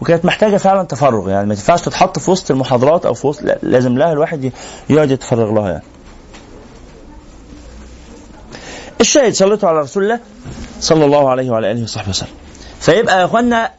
[0.00, 3.58] وكانت محتاجة فعلا تفرغ يعني ما ينفعش تتحط في وسط المحاضرات أو في وسط لا
[3.62, 4.52] لازم لها الواحد
[4.90, 5.84] يقعد يتفرغ لها يعني.
[9.00, 10.20] الشاهد صليتوا على رسول الله
[10.80, 12.28] صلى الله عليه وعلى آله وصحبه وسلم.
[12.80, 13.70] فيبقى يا إخوانا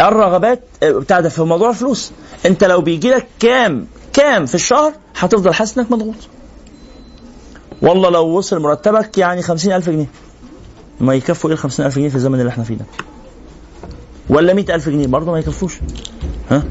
[0.00, 2.12] الرغبات آه، بتاع ده في موضوع الفلوس
[2.46, 6.14] أنت لو بيجي لك كام كام في الشهر هتفضل حاسس إنك مضغوط.
[7.82, 10.06] والله لو وصل مرتبك يعني خمسين ألف جنيه.
[11.00, 12.84] ما يكفوا إيه الخمسين ألف جنيه في الزمن اللي إحنا فيه ده؟
[14.28, 15.78] ولا مئة ألف جنيه؟ برضه ما يكفوش.
[16.50, 16.62] ها؟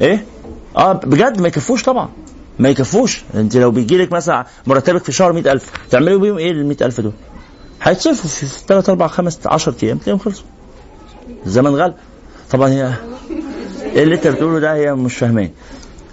[0.00, 0.24] إيه؟
[0.76, 2.08] آه بجد ما يكفوش طبعا.
[2.58, 3.24] ما يكفوش.
[3.34, 7.00] أنت لو بيجي لك مثلا مرتبك في شهر مئة ألف تعملوا بيهم إيه ال ألف
[7.00, 7.12] دول؟
[7.82, 10.44] هيتصرفوا في 3 4 5 10 أيام تلاقيهم خلصوا.
[11.46, 11.94] الزمن غلب
[12.50, 12.92] طبعا هي
[13.82, 15.50] إيه اللي أنت بتقوله ده هي مش فاهمين.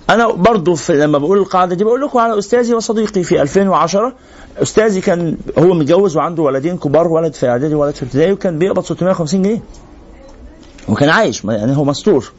[0.10, 4.14] أنا برضو لما بقول القاعدة دي بقول لكم على أستاذي وصديقي في 2010
[4.62, 8.84] أستاذي كان هو متجوز وعنده ولدين كبار ولد في إعدادي وولد في ابتدائي وكان بيقبض
[8.84, 9.62] 650 جنيه.
[10.90, 12.32] وكان عايش يعني هو مستور.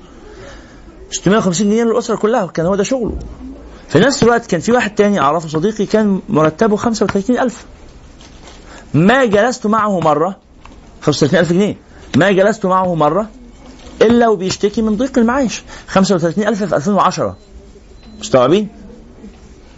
[1.11, 3.17] 650 جنيه للأسرة كلها كان هو ده شغله.
[3.89, 7.65] في نفس الوقت كان في واحد تاني أعرفه صديقي كان مرتبه 35000
[8.95, 10.37] ما جلست معه مرة
[11.03, 11.77] 35000 جنيه.
[12.17, 13.29] ما جلست معه مرة
[14.03, 17.37] إلا وبيشتكي من ضيق المعيش 35000 في 2010
[18.21, 18.69] مستوعبين؟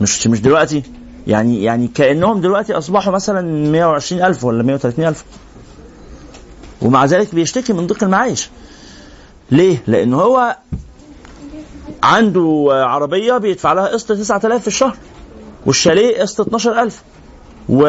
[0.01, 0.83] مش مش دلوقتي
[1.27, 5.25] يعني يعني كأنهم دلوقتي أصبحوا مثلا 120000 ولا 130000
[6.83, 8.51] ومع ذلك بيشتكي من ضيق المعيش
[9.51, 10.57] ليه؟ لأن هو
[12.03, 14.97] عنده عربية بيدفع لها قسط 9000 في الشهر
[15.67, 17.03] والشاليه قسط 12000
[17.69, 17.83] و...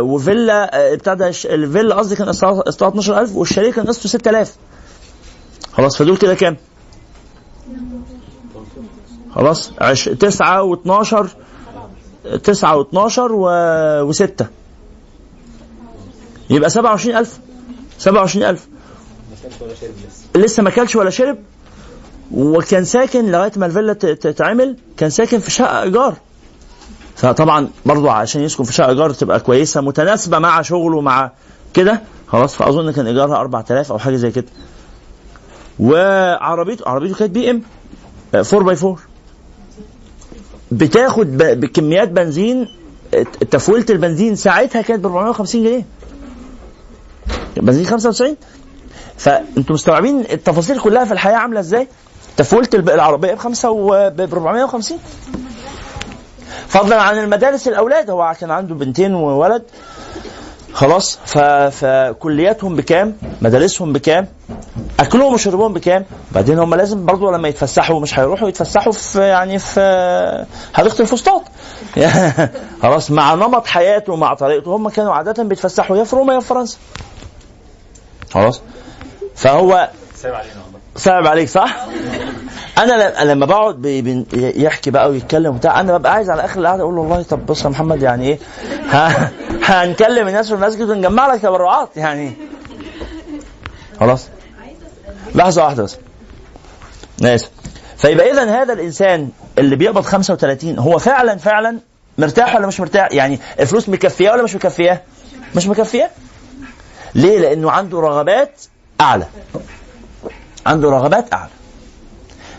[0.00, 4.54] وفيلا آه، ده الش- الفيلا قصدي كان قسطها 12000 والشاليه كان قسطه 6000
[5.72, 6.56] خلاص فدول كده كام؟
[9.34, 10.04] خلاص عش...
[10.04, 11.28] تسعة واتناشر
[12.44, 13.48] تسعة واتناشر و...
[14.02, 14.46] وستة.
[16.50, 17.38] يبقى سبعة وعشرين ألف.
[17.98, 18.68] سبعة وعشرين ألف.
[20.34, 21.38] لسه ما كلش ولا شرب
[22.32, 26.14] وكان ساكن لغاية ما الفيلا تتعمل كان ساكن في شقة إيجار.
[27.16, 31.30] فطبعا برضو عشان يسكن في شقة إيجار تبقى كويسة متناسبة مع شغله مع
[31.74, 32.00] كده.
[32.28, 34.46] خلاص فأظن كان إيجارها 4000 أو حاجة زي كده.
[35.78, 37.62] وعربيته عربيته كانت بي إم
[38.34, 38.96] 4 باي 4
[40.72, 42.68] بتاخد ب- بكميات بنزين
[43.50, 45.84] تفويلة البنزين ساعتها كانت ب 450 جنيه.
[47.56, 48.36] بنزين 95
[49.16, 51.88] فأنتوا مستوعبين التفاصيل كلها في الحياة عاملة إزاي؟
[52.74, 54.98] الب- العربية بخمسه ب 450
[56.68, 59.62] فضلا عن المدارس الأولاد هو كان عنده بنتين وولد
[60.74, 61.18] خلاص.
[61.70, 64.28] فكلياتهم بكام؟ مدارسهم بكام؟
[65.00, 70.46] أكلهم وشربهم بكام؟ بعدين هم لازم برضو لما يتفسحوا مش هيروحوا يتفسحوا في يعني في
[70.74, 71.42] حديقة الفسطاط.
[72.82, 74.76] خلاص مع نمط حياته ومع طريقته.
[74.76, 76.78] هم كانوا عادة بيتفسحوا يا في روما يا في فرنسا.
[78.30, 78.62] خلاص؟
[79.34, 79.88] فهو
[80.96, 81.86] صعب عليك صح؟
[82.78, 83.86] أنا لما بقعد
[84.56, 87.64] يحكي بقى ويتكلم وبتاع أنا ببقى عايز على آخر القعدة أقول له والله طب بص
[87.64, 88.38] يا محمد يعني إيه
[89.62, 92.32] هنكلم الناس في المسجد ونجمع لك تبرعات يعني
[94.00, 94.28] خلاص
[95.34, 95.96] لحظة واحدة بس
[97.22, 97.50] اسف
[97.96, 99.28] فيبقى اذا هذا الإنسان
[99.58, 101.78] اللي بيقبض 35 هو فعلا فعلا
[102.18, 105.02] مرتاح ولا مش مرتاح؟ يعني الفلوس مكفيه ولا مش مكفيه؟
[105.56, 106.10] مش مكفيه؟
[107.14, 108.60] ليه؟ لأنه عنده رغبات
[109.00, 109.26] أعلى.
[110.66, 111.50] عنده رغبات أعلى.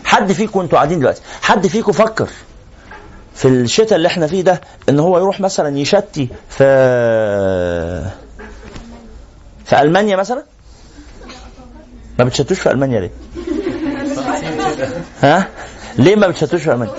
[0.04, 2.28] حد فيكم أنتوا قاعدين دلوقتي، حد فيكم فكر
[3.34, 6.64] في الشتاء اللي إحنا فيه ده إن هو يروح مثلا يشتي في
[9.64, 10.42] في ألمانيا مثلا؟
[12.18, 13.10] ما بتشتوش في ألمانيا ليه؟
[15.22, 15.48] ها؟
[15.98, 16.94] ليه ما بتشتوش في ألمانيا؟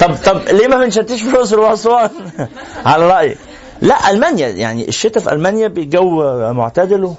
[0.00, 2.10] طب طب ليه ما بنشتيش في الاقصر وأسوان؟
[2.86, 3.38] على رأيك
[3.82, 6.22] لا ألمانيا يعني الشتاء في ألمانيا بالجو
[6.52, 7.14] معتدل و...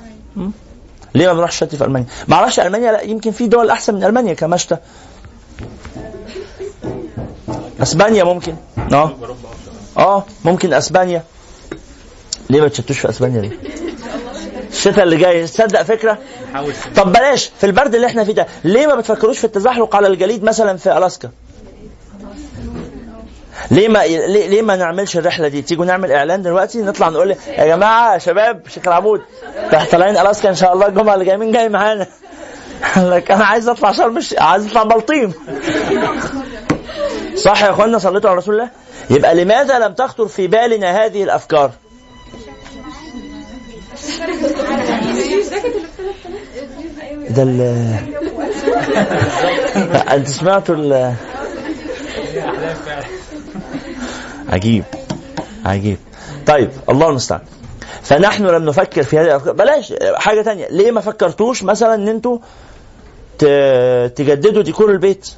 [1.16, 4.04] ليه ما بنروحش شتي في ألمانيا؟ ما أعرفش ألمانيا لا يمكن في دول أحسن من
[4.04, 4.78] ألمانيا كمشتى.
[7.82, 8.56] أسبانيا ممكن.
[8.94, 9.16] آه.
[9.98, 11.24] آه ممكن أسبانيا.
[12.50, 13.60] ليه ما تشتوش في أسبانيا ليه؟
[14.72, 16.18] الشتاء اللي جاي تصدق فكرة؟
[16.96, 20.44] طب بلاش في البرد اللي إحنا فيه ده ليه ما بتفكروش في التزحلق على الجليد
[20.44, 21.30] مثلا في ألاسكا؟
[23.72, 27.66] ليه ما ليه, ليه ما نعملش الرحلة دي؟ تيجوا نعمل إعلان دلوقتي؟ نطلع نقول يا
[27.66, 29.22] جماعة شباب شيخ العمود
[29.92, 32.08] طالعين الاسكا إن شاء الله الجمعة اللي جاية مين جاي معانا؟
[32.98, 34.36] لك أنا عايز أطلع شرم الش...
[34.38, 35.34] عايز أطلع بلطيم.
[37.46, 38.70] صح يا اخوانا صليتوا على رسول الله؟
[39.10, 41.72] يبقى لماذا لم تخطر في بالنا هذه الأفكار؟
[47.30, 47.62] ده ال
[50.16, 51.16] أنت سمعتوا ال
[54.50, 54.84] عجيب.
[55.66, 55.98] عجيب.
[56.48, 57.42] طيب الله المستعان.
[58.02, 59.54] فنحن لم نفكر في هذه الأفكار.
[59.54, 60.68] بلاش حاجة تانية.
[60.68, 62.40] ليه ما فكرتوش مثلا إن أنتوا
[64.08, 65.30] تجددوا ديكور البيت؟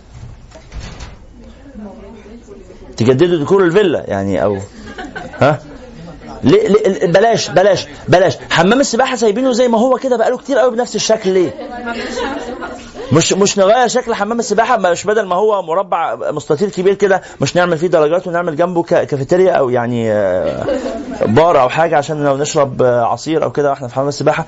[2.98, 4.58] تجددوا ديكور الفيلا يعني أو
[5.40, 5.60] ها؟
[6.44, 8.38] ليه, ليه بلاش بلاش بلاش.
[8.50, 11.30] حمام السباحة سايبينه زي ما هو كده بقاله كتير قوي بنفس الشكل.
[11.30, 11.52] ليه؟
[13.12, 17.56] مش مش نغير شكل حمام السباحة مش بدل ما هو مربع مستطيل كبير كده مش
[17.56, 20.66] نعمل فيه درجات ونعمل جنبه كافيتيريا أو يعني آه،
[21.26, 24.46] بار أو حاجة عشان لو نشرب آه، عصير أو كده وإحنا في حمام السباحة.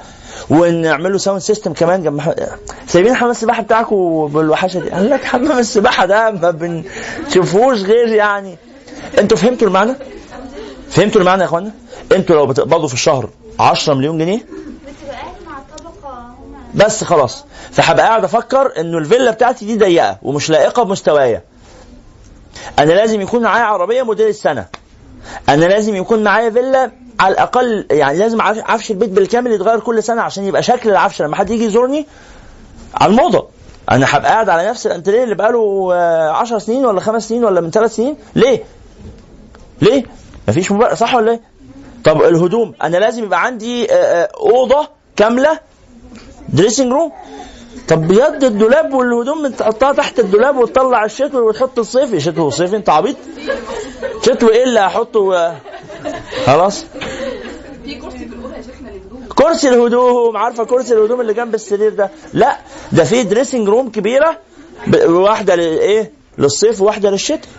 [0.50, 2.22] ونعمل له sound system كمان جنب
[2.88, 4.90] سايبين حمام السباحة بتاعكم بالوحشة دي.
[4.90, 8.58] قال لك حمام السباحة ده ما بنشوفوش غير يعني.
[9.20, 9.94] أنتوا فهمتوا المعنى؟
[10.96, 11.72] فهمتوا المعنى يا اخوانا؟
[12.12, 13.30] أنتوا لو بتقبضوا في الشهر
[13.60, 14.46] 10 مليون جنيه
[16.76, 21.42] بس خلاص فهبقى قاعد أفكر إنه الفيلا بتاعتي دي ضيقة ومش لائقة بمستوايا
[22.80, 24.66] أنا لازم يكون معايا عربية موديل السنة
[25.50, 30.04] أنا لازم يكون معايا فيلا على الأقل يعني لازم عفش عفش البيت بالكامل يتغير كل
[30.04, 32.08] سنة عشان يبقى شكل العفش لما حد يجي يزورني
[32.96, 33.48] على الموضة
[33.92, 35.94] أنا هبقى قاعد على نفس الأنتريه اللي بقاله
[36.32, 38.64] 10 سنين ولا خمس سنين ولا من ثلاث سنين ليه؟
[39.82, 40.04] ليه؟
[40.48, 41.42] مفيش مبرر صح ولا إيه؟
[42.04, 45.60] طب الهدوم أنا لازم يبقى عندي آه، آه، أوضة كاملة
[46.50, 47.12] dressing room
[47.88, 53.16] طب بيد الدولاب والهدوم تحطها تحت الدولاب وتطلع الشتوي وتحط الصيفي شتوي وصيفي أنت عبيط؟
[54.26, 55.56] شتوي إيه اللي هحطه؟ آه،
[56.46, 56.86] خلاص.
[59.36, 62.58] كرسي الهدوم عارفة كرسي الهدوم اللي جنب السرير ده؟ لا
[62.92, 64.38] ده في dressing room كبيرة
[65.06, 67.50] واحدة للايه للصيف وواحدة للشتاء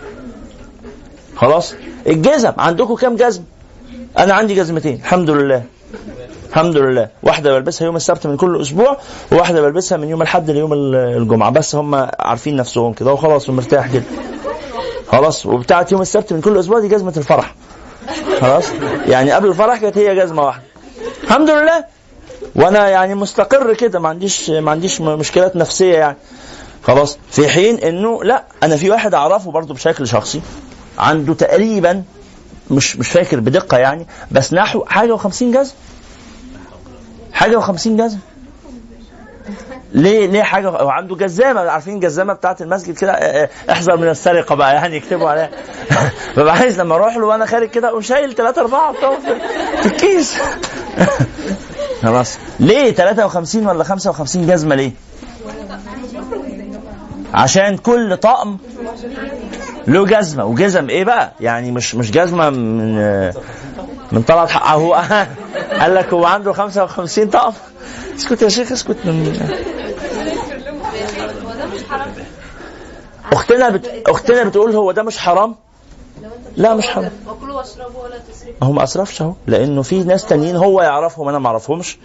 [1.35, 1.73] خلاص؟
[2.07, 3.43] الجزم عندكم كام جزم؟
[4.17, 5.63] أنا عندي جزمتين الحمد لله.
[6.49, 7.09] الحمد لله.
[7.23, 8.97] واحدة بلبسها يوم السبت من كل أسبوع
[9.31, 11.49] وواحدة بلبسها من يوم الأحد ليوم ال- الجمعة.
[11.51, 14.03] بس هم عارفين نفسهم كده وخلاص ومرتاح كده
[15.07, 17.55] خلاص؟ وبتاعت يوم السبت من كل أسبوع دي جزمة الفرح.
[18.41, 18.65] خلاص؟
[19.07, 20.63] يعني قبل الفرح كانت هي جزمة واحدة.
[21.23, 21.85] الحمد لله.
[22.55, 26.17] وأنا يعني مستقر كده ما عنديش ما عنديش مشكلات نفسية يعني.
[26.83, 30.41] خلاص؟ في حين إنه لا أنا في واحد أعرفه برضه بشكل شخصي.
[30.97, 32.03] عنده تقريبا
[32.71, 35.73] مش مش فاكر بدقة يعني بس نحو حاجة و50 جزم
[37.33, 38.17] حاجة و50 جزم
[39.93, 44.55] ليه ليه حاجة وعنده جزامه عارفين الجزامه بتاعت المسجد كده؟ آه، آه، احذر من السرقة
[44.55, 45.49] بقى يعني يكتبوا عليها.
[46.37, 49.39] ببقى عايز لما أروح له وأنا خارج كده اقوم شايل ثلاثة أربعة في-
[49.81, 50.35] في الكيس.
[52.03, 52.37] خلاص.
[52.59, 54.91] ليه 53 ولا 55 جزمه ليه؟
[57.33, 58.57] عشان كل طقم
[59.87, 62.95] له جزمة وجزم إيه بقى؟ يعني مش مش جزمة من
[64.11, 64.93] من طلعت حق هو
[65.79, 67.53] قال لك هو عنده 55 طقم.
[68.17, 68.97] اسكت يا شيخ اسكت.
[69.05, 69.39] من
[73.33, 74.03] أختنا بت...
[74.07, 75.55] أختنا بتقول هو ده مش حرام؟
[76.57, 77.11] لا مش حرام.
[77.27, 81.39] وكلوا واشربوا ولا تسرفوا هو ما أسرفش أهو لأنه في ناس تانيين هو يعرفهم أنا
[81.39, 81.97] ما أعرفهمش.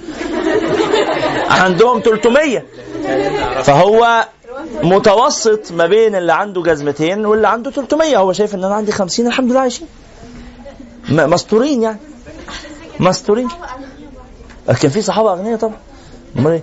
[1.50, 2.62] عندهم 300
[3.62, 4.24] فهو
[4.82, 9.26] متوسط ما بين اللي عنده جزمتين واللي عنده 300 هو شايف إن أنا عندي 50
[9.26, 9.86] الحمد لله عايشين.
[11.08, 11.98] مستورين يعني.
[13.00, 13.48] مستورين.
[14.66, 15.76] كان في صحابة اغنياء طبعا.
[16.38, 16.62] أمال إيه؟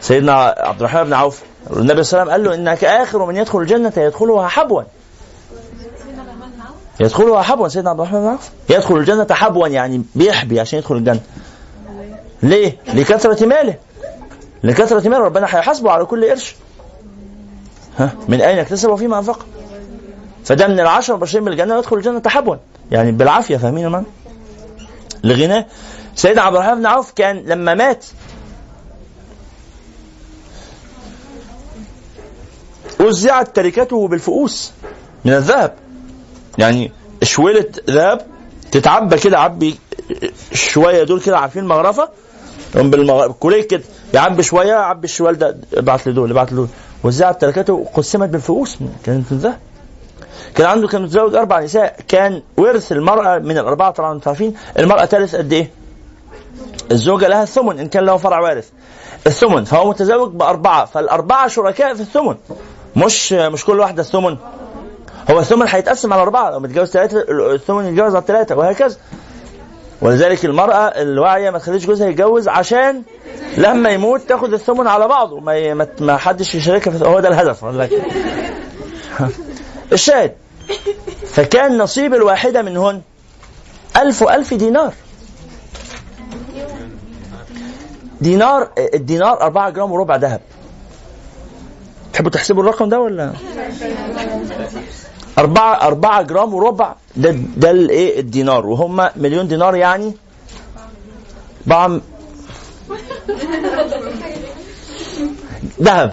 [0.00, 1.42] سيدنا عبد الرحمن بن عوف.
[1.76, 4.82] النبي صلى الله عليه وسلم قال له إنك آخر من يدخل الجنة يدخلها حبوا.
[7.00, 7.68] يدخلها حبوا.
[7.68, 8.50] سيدنا عبد الرحمن بن عوف.
[8.70, 11.20] يدخل الجنة حبوا يعني بيحبي عشان يدخل الجنة.
[12.42, 13.74] ليه؟ لكثرة ماله.
[14.66, 16.54] لكثرة ماله ربنا هيحاسبه على كل قرش.
[17.98, 19.46] ها؟ من أين اكتسب وفيما أنفق؟
[20.44, 22.56] فده من العشر المبشرين بالجنة يدخل الجنة حبوا
[22.90, 24.06] يعني بالعافية فاهمين المعنى؟
[25.24, 25.66] لغناه
[26.14, 28.04] سيدنا عبد الرحمن بن عوف كان لما مات
[33.00, 34.72] وزعت تركته بالفؤوس
[35.24, 35.74] من الذهب.
[36.58, 36.92] يعني
[37.22, 38.26] شويلة ذهب
[38.72, 39.78] تتعبى كده عبي
[40.52, 42.08] شوية دول كده عارفين المغرفه
[42.76, 43.82] يقوم بالمغ- بالكوليك كده.
[44.14, 46.68] يعبي شوية يعبي الشوال ده ابعت لي دول ابعت لي دول
[47.04, 48.78] وزعت تركته وقسمت بالفؤوس.
[49.04, 49.58] كانت الذهب
[50.54, 51.96] كان عنده كان متزوج أربع نساء.
[52.08, 54.54] كان ورث المرأة من الأربعة طبعا أنتم عارفين.
[54.78, 55.70] المرأة ترث قد إيه؟
[56.90, 57.80] الزوجة لها الثمن.
[57.80, 58.68] إن كان له فرع وارث.
[59.26, 59.64] الثمن.
[59.64, 60.84] فهو متزوج بأربعة.
[60.84, 62.34] فالأربعة شركاء في الثمن.
[62.96, 64.36] مش مش كل واحدة الثمن.
[65.30, 66.50] هو الثمن هيتقسم على أربعة.
[66.50, 67.24] لو متجوز ثلاثة
[67.54, 68.96] الثمن يتجوز على ثلاثة وهكذا.
[70.00, 73.02] ولذلك المرأة الواعية ما تخليش جوزها يتجوز عشان
[73.58, 75.40] لما يموت تاخد الثمن على بعضه.
[75.40, 77.64] ما ما- حدش يشاركها هو ده الهدف.
[79.92, 80.32] الشاهد.
[81.26, 83.00] فكان نصيب الواحدة منهن
[83.96, 84.92] ألف وألف دينار.
[88.20, 90.40] دينار الدينار أربعة جرام وربع ذهب.
[92.12, 93.32] تحبوا تحسبوا الرقم ده ولا؟
[95.38, 96.94] أربعة أربعة جرام وربع.
[97.16, 98.66] ده ده الإيه؟ الدينار.
[98.66, 100.14] وهم مليون دينار يعني؟
[101.66, 102.00] بعم
[105.82, 106.12] ذهب.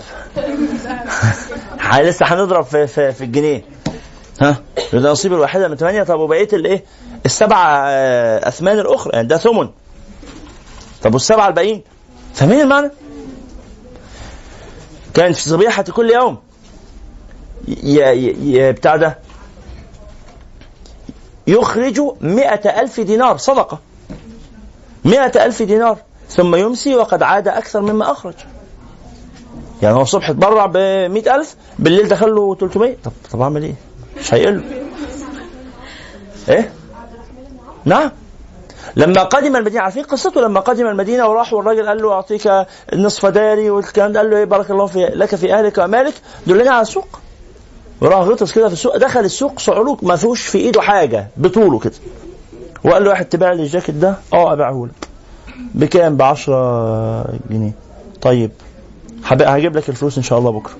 [1.79, 3.65] ح- لسه هنضرب في, في, في الجنيه.
[4.41, 4.57] ها؟
[4.93, 6.83] ده نصيب الواحدة من ثمانية طب وبقية الإيه؟
[7.25, 9.11] السبع آه، أثمان الأخرى.
[9.13, 9.69] يعني ده ثمن.
[11.03, 11.81] طب والسبعة الباقيين؟
[12.33, 12.91] فاهمين المعنى؟
[15.13, 16.37] كان في صبيحة كل يوم.
[18.71, 19.17] بتاع ده.
[21.47, 23.79] يخرج مئة ألف دينار صدقة.
[25.05, 25.97] مئة ألف دينار.
[26.29, 28.33] ثم يمسي وقد عاد أكثر مما أخرج.
[29.81, 30.77] يعني هو الصبح اتبرع ب
[31.27, 33.75] ألف بالليل دخل له 300 طب طب أعمل إيه؟
[34.19, 34.63] مش هيقل.
[36.49, 36.73] إيه؟
[37.85, 38.11] نعم.
[38.95, 42.51] لما قدم المدينة عارفين قصته؟ لما قدم المدينة وراح والراجل قال له أعطيك
[42.93, 46.13] النصف داري والكلام ده قال له إيه بارك الله في لك في أهلك ومالك
[46.47, 47.19] دلني على السوق
[48.03, 51.93] وراح غطس كده في السوق دخل السوق صعلوك ما فيهوش في إيده حاجة بطوله كده.
[52.83, 55.07] وقال له واحد تبيع لي الجاكيت ده؟ آه ابيعه لك
[55.55, 57.71] بكام؟ ب 10 جنيه.
[58.21, 58.51] طيب
[59.25, 60.73] هجيب لك الفلوس إن شاء الله بكرة.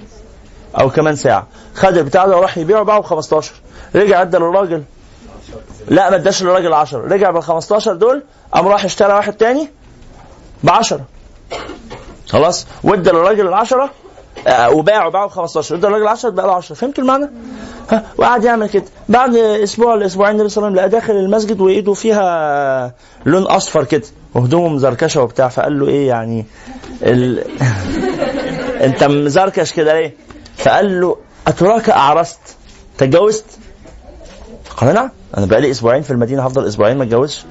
[0.80, 1.48] أو كمان ساعة.
[1.76, 3.54] خد البتاع ده وراح يبيعه باعه ب 15
[3.96, 4.84] رجع أدى للراجل.
[5.88, 9.70] لا ما اداش للراجل 10 رجع بال 15 دول قام راح اشترى واحد تاني
[10.64, 11.02] ب 10
[12.30, 13.90] خلاص؟ وادى للراجل ال 10 آه،
[14.48, 17.30] وباعوا باعوا ب 15 ادى الراجل 10 بقى له 10 فهمتوا المعنى؟
[17.92, 18.84] ها؟ وقعد يعمل كده.
[19.10, 22.94] بعد أسبوع لاسبوعين النبي صلى الله عليه وسلم لقى داخل المسجد وإيده فيها
[23.26, 24.04] لون أصفر كده
[24.34, 25.48] وهدومه مزركشة وبتاع.
[25.48, 26.46] فقال له إيه يعني؟
[27.04, 27.44] ال...
[28.86, 30.14] أنت مزركش كده ليه؟
[30.58, 31.18] فقال له
[31.48, 32.40] أتراك أعرست؟
[32.98, 33.46] تجوزت؟
[34.78, 35.10] قال نعم.
[35.38, 37.46] أنا بقالي أسبوعين في المدينة هفضل أسبوعين ما أتجوزش.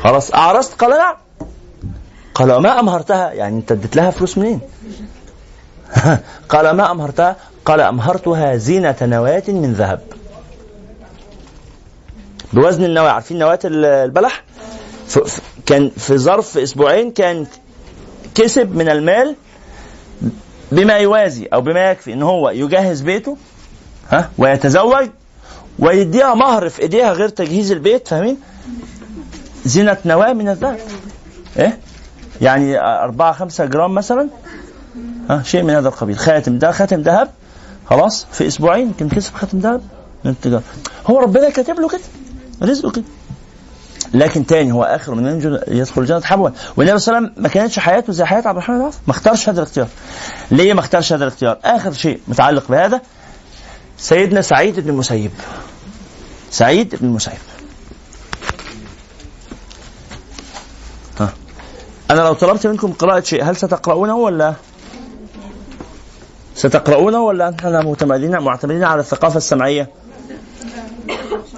[0.00, 1.25] خلاص أعرست؟ قال نعم.
[2.36, 4.60] قال وما أمهرتها يعني أنت اديت لها فلوس منين؟
[6.48, 10.00] قال ما أمهرتها؟ قال أمهرتها زينة نواة من ذهب.
[12.52, 14.44] بوزن النواة، عارفين نواة ال- البلح؟
[15.66, 17.46] كان في ظرف أسبوعين كان
[18.34, 19.34] كسب من المال
[20.72, 23.36] بما يوازي أو بما يكفي إن هو يجهز بيته
[24.10, 25.08] ها ويتزوج
[25.78, 28.36] ويديها مهر في إيديها غير تجهيز البيت فاهمين؟
[29.64, 30.78] زينة نواة من الذهب.
[31.58, 31.78] إيه؟
[32.40, 34.28] يعني أربعة خمسة جرام مثلا؟
[35.30, 36.18] ها شيء من هذا القبيل.
[36.18, 37.28] خاتم ده خاتم ذهب
[37.90, 39.82] خلاص في أسبوعين يمكن كسب خاتم ذهب
[40.24, 40.62] من التجاره
[41.06, 42.00] هو ربنا كاتب له كده
[42.62, 43.04] رزقه كده.
[44.14, 47.48] لكن تاني هو آخر من ينجو يدخل الجنة حبوا والنبي صلى الله عليه وسلم ما
[47.48, 49.88] كانتش حياته زي حياة عبد الرحمن ما اختارش هذا الاختيار.
[50.50, 53.00] ليه ما اختارش هذا الاختيار؟ آخر شيء متعلق بهذا
[53.98, 55.30] سيدنا سعيد بن المسيب
[56.50, 57.32] سعيد بن المسيب
[62.10, 64.54] أنا لو طلبت منكم قراءة شيء هل ستقرؤونه ولا
[66.54, 69.90] ستقرؤونه ولا إحنا معتمدين معتمدين على الثقافة السمعية؟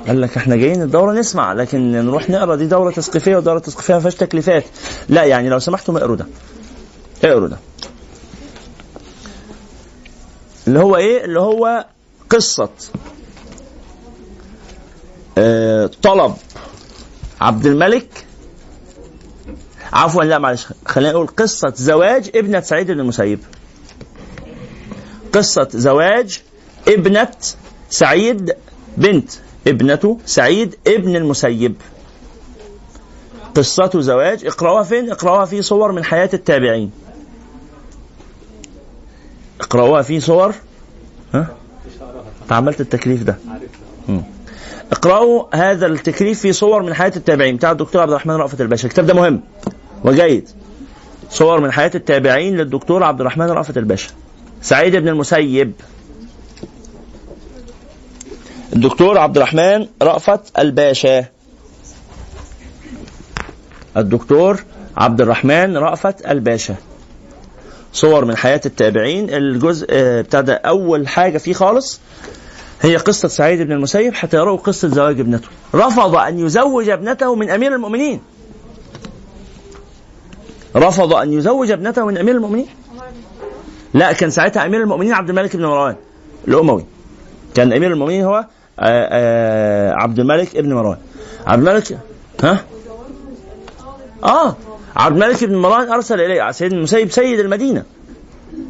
[0.06, 4.00] قال لك إحنا جايين الدورة نسمع لكن نروح نقرأ دي دورة تثقيفية ودورة تثقيفية ما
[4.00, 4.64] فيهاش تكليفات.
[5.08, 6.26] لا يعني لو سمحتم اقروا ده.
[7.24, 7.56] اقروا ده.
[10.66, 11.86] اللي هو إيه؟ اللي هو
[12.30, 12.68] قصة
[15.38, 16.34] آه طلب
[17.40, 18.26] عبد الملك
[19.92, 23.40] عفوا لا معلش خلينا نقول قصة زواج ابنة سعيد بن المسيب.
[25.32, 26.42] قصة زواج
[26.88, 27.28] ابنة
[27.90, 28.52] سعيد
[28.96, 29.30] بنت
[29.66, 31.74] ابنة سعيد ابن المسيب
[33.54, 36.90] قصة زواج اقرأوها فين؟ اقرأوها في صور من حياة التابعين
[39.60, 40.54] اقرأوها في صور
[41.34, 41.46] ها؟
[42.50, 43.38] عملت التكليف ده.
[44.92, 49.06] اقرأوا هذا التكليف في صور من حياة التابعين بتاع الدكتور عبد الرحمن رأفت الباشا الكتاب
[49.06, 49.40] ده مهم
[50.04, 50.48] وجيد.
[51.30, 54.10] صور من حياة التابعين للدكتور عبد الرحمن رأفت الباشا.
[54.62, 55.72] سعيد بن المسيب.
[58.72, 61.24] الدكتور عبد الرحمن رأفت الباشا.
[63.96, 64.64] الدكتور
[64.96, 66.74] عبد الرحمن رأفت الباشا.
[67.92, 69.34] صور من حياة التابعين.
[69.34, 72.00] الجزء آه، بتاع ده أول حاجة فيه خالص
[72.80, 75.48] هي قصة سعيد بن المسيب حتى يروا قصة زواج ابنته.
[75.74, 78.20] رفض أن يزوج ابنته من أمير المؤمنين.
[80.76, 82.66] رفض أن يزوج ابنته من أمير المؤمنين؟
[83.94, 85.96] لا كان ساعتها أمير المؤمنين عبد الملك بن مروان
[86.48, 86.84] الأموي.
[87.54, 88.44] كان أمير المؤمنين هو آه،
[88.80, 90.96] آه، عبد الملك بن مروان.
[91.46, 91.98] عبد الملك
[92.42, 92.64] ها؟
[94.24, 94.56] آه
[94.96, 97.82] عبد الملك بن مروان أرسل إليه سيد المسيب سيد المدينة.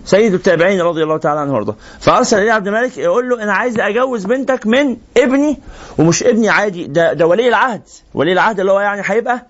[0.04, 3.80] سيد التابعين رضي الله تعالى عنه وارضاه فأرسل إليه عبد الملك يقول له أنا عايز
[3.80, 5.58] أجوز بنتك من ابني
[5.98, 7.82] ومش ابني عادي ده ده ولي العهد.
[8.14, 9.46] ولي العهد اللي هو يعني هيبقى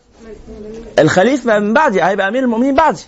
[0.98, 3.02] الخليفة من بعدي هيبقى أمير المؤمنين بعدي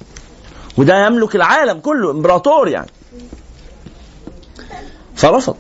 [0.78, 2.90] وده يملك العالم كله إمبراطور يعني
[5.16, 5.56] فرفض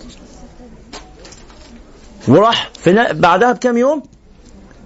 [2.28, 4.02] وراح في بعدها بكام يوم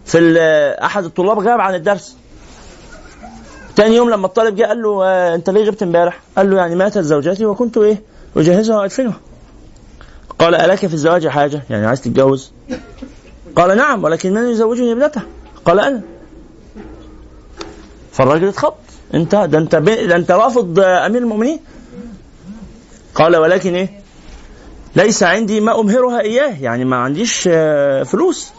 [0.05, 0.39] في
[0.85, 2.17] أحد الطلاب غاب عن الدرس
[3.77, 6.75] تاني يوم لما الطالب جه قال له آه أنت ليه غبت امبارح؟ قال له يعني
[6.75, 8.03] ماتت زوجتي وكنت إيه؟
[8.37, 9.21] أجهزها وأدفنها.
[10.39, 12.53] قال الك في الزواج حاجة؟ يعني عايز تتجوز؟
[13.57, 15.23] قال نعم ولكن من يزوجني ابنته؟
[15.65, 16.03] قال أنا.
[18.15, 18.75] فالراجل اتخض
[19.15, 21.61] انت ده انت ده انت رافض امير المؤمنين؟
[23.15, 24.01] قال ولكن إيه؟
[24.97, 28.53] ليس عندي ما أمهرها إياه يعني ما عنديش آه، فلوس.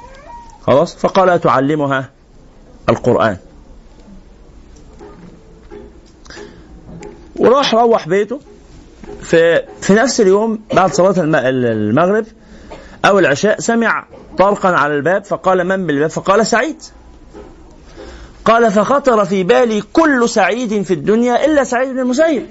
[0.68, 2.10] خلاص فقال تعلمها
[2.90, 3.38] القرآن.
[7.36, 8.40] وراح روح بيته
[9.22, 12.26] في في نفس اليوم بعد الم- المغرب
[13.06, 14.06] أو العشاء سمع
[14.38, 16.78] طرقا على الباب فقال من بالباب فقال سعيد
[18.46, 22.46] قال فخطر في بالي كل سعيد في الدنيا إلا سعيد بن المسيب.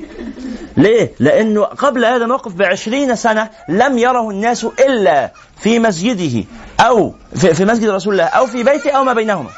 [0.77, 6.45] ليه؟ لأنه قبل هذا الموقف بعشرين سنة لم يره الناس إلا في مسجده
[6.81, 9.51] أو في, مسجد رسول الله أو في بيته أو ما بينهما.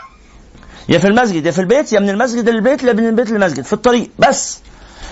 [0.88, 3.72] يا في المسجد يا في البيت يا من المسجد للبيت لا من البيت للمسجد في
[3.72, 4.58] الطريق بس.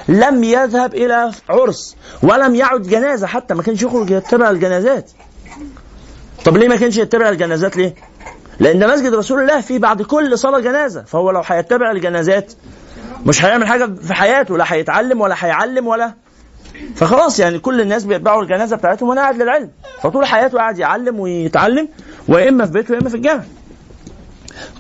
[0.09, 5.11] لم يذهب إلى عرس ولم يعد جنازة حتى ما كانش يخرج يتبع الجنازات.
[6.45, 7.95] طب ليه ما كانش يتبع الجنازات ليه؟
[8.61, 11.03] لأن مسجد رسول الله فيه بعد كل صلاة جنازة.
[11.03, 12.53] فهو لو هيتبع الجنازات
[13.27, 16.15] مش هيعمل حاجة في حياته لا هيتعلم ولا هيعلم ولا.
[16.95, 19.71] فخلاص يعني كل الناس بيتبعوا الجنازة بتاعتهم وأنا قاعد للعلم.
[20.03, 21.89] فطول حياته قاعد يعلم ويتعلم
[22.29, 23.43] وإما في بيته وإما في الجامع.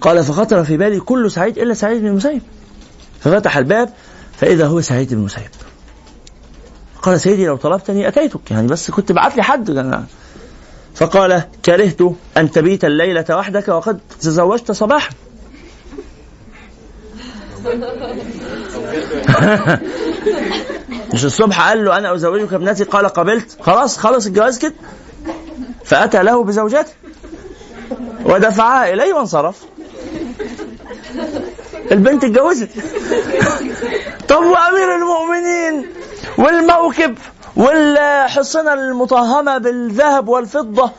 [0.00, 2.42] قال فخطر في بالي كل سعيد إلا سعيد بن المسيب.
[3.20, 3.88] ففتح الباب
[4.36, 5.50] فإذا هو سعيد بن المسيب.
[7.02, 8.50] قال سيدي لو طلبتني أتيتك.
[8.50, 10.04] يعني بس كنت بعت لي حد أنا
[10.94, 12.00] فقال كرهت
[12.36, 15.10] أن تبيت الليلة وحدك وقد تزوجت صباحا.
[21.14, 22.84] مش الصبح؟ قال له أنا أزوجك ابنتي.
[22.84, 23.56] قال قبلت.
[23.60, 24.74] خلاص خلص الجواز كده.
[25.84, 26.92] فأتى له بزوجته.
[28.24, 29.56] ودفعها إليه وانصرف.
[31.92, 32.70] البنت اتجوزت.
[34.28, 35.86] طب وأمير المؤمنين؟
[36.38, 37.18] والموكب؟
[37.56, 40.90] والحصنة المطهمة بالذهب والفضة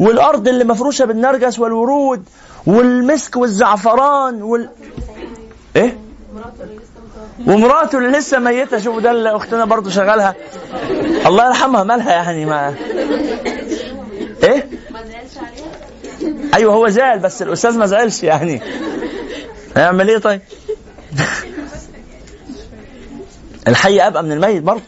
[0.00, 2.24] والأرض اللي مفروشة بالنرجس والورود
[2.66, 4.70] والمسك والزعفران وال
[5.76, 5.98] إيه؟
[7.46, 10.34] ومراته اللي لسه ميتة شوفوا ده اللي أختنا برضو شغالها
[11.26, 12.74] الله يرحمها مالها يعني ما
[14.42, 14.68] إيه؟
[16.54, 18.60] أيوه هو زعل بس الأستاذ ما زعلش يعني
[19.76, 20.40] هيعمل إيه طيب؟
[23.68, 24.82] الحي أبقى من الميت برضه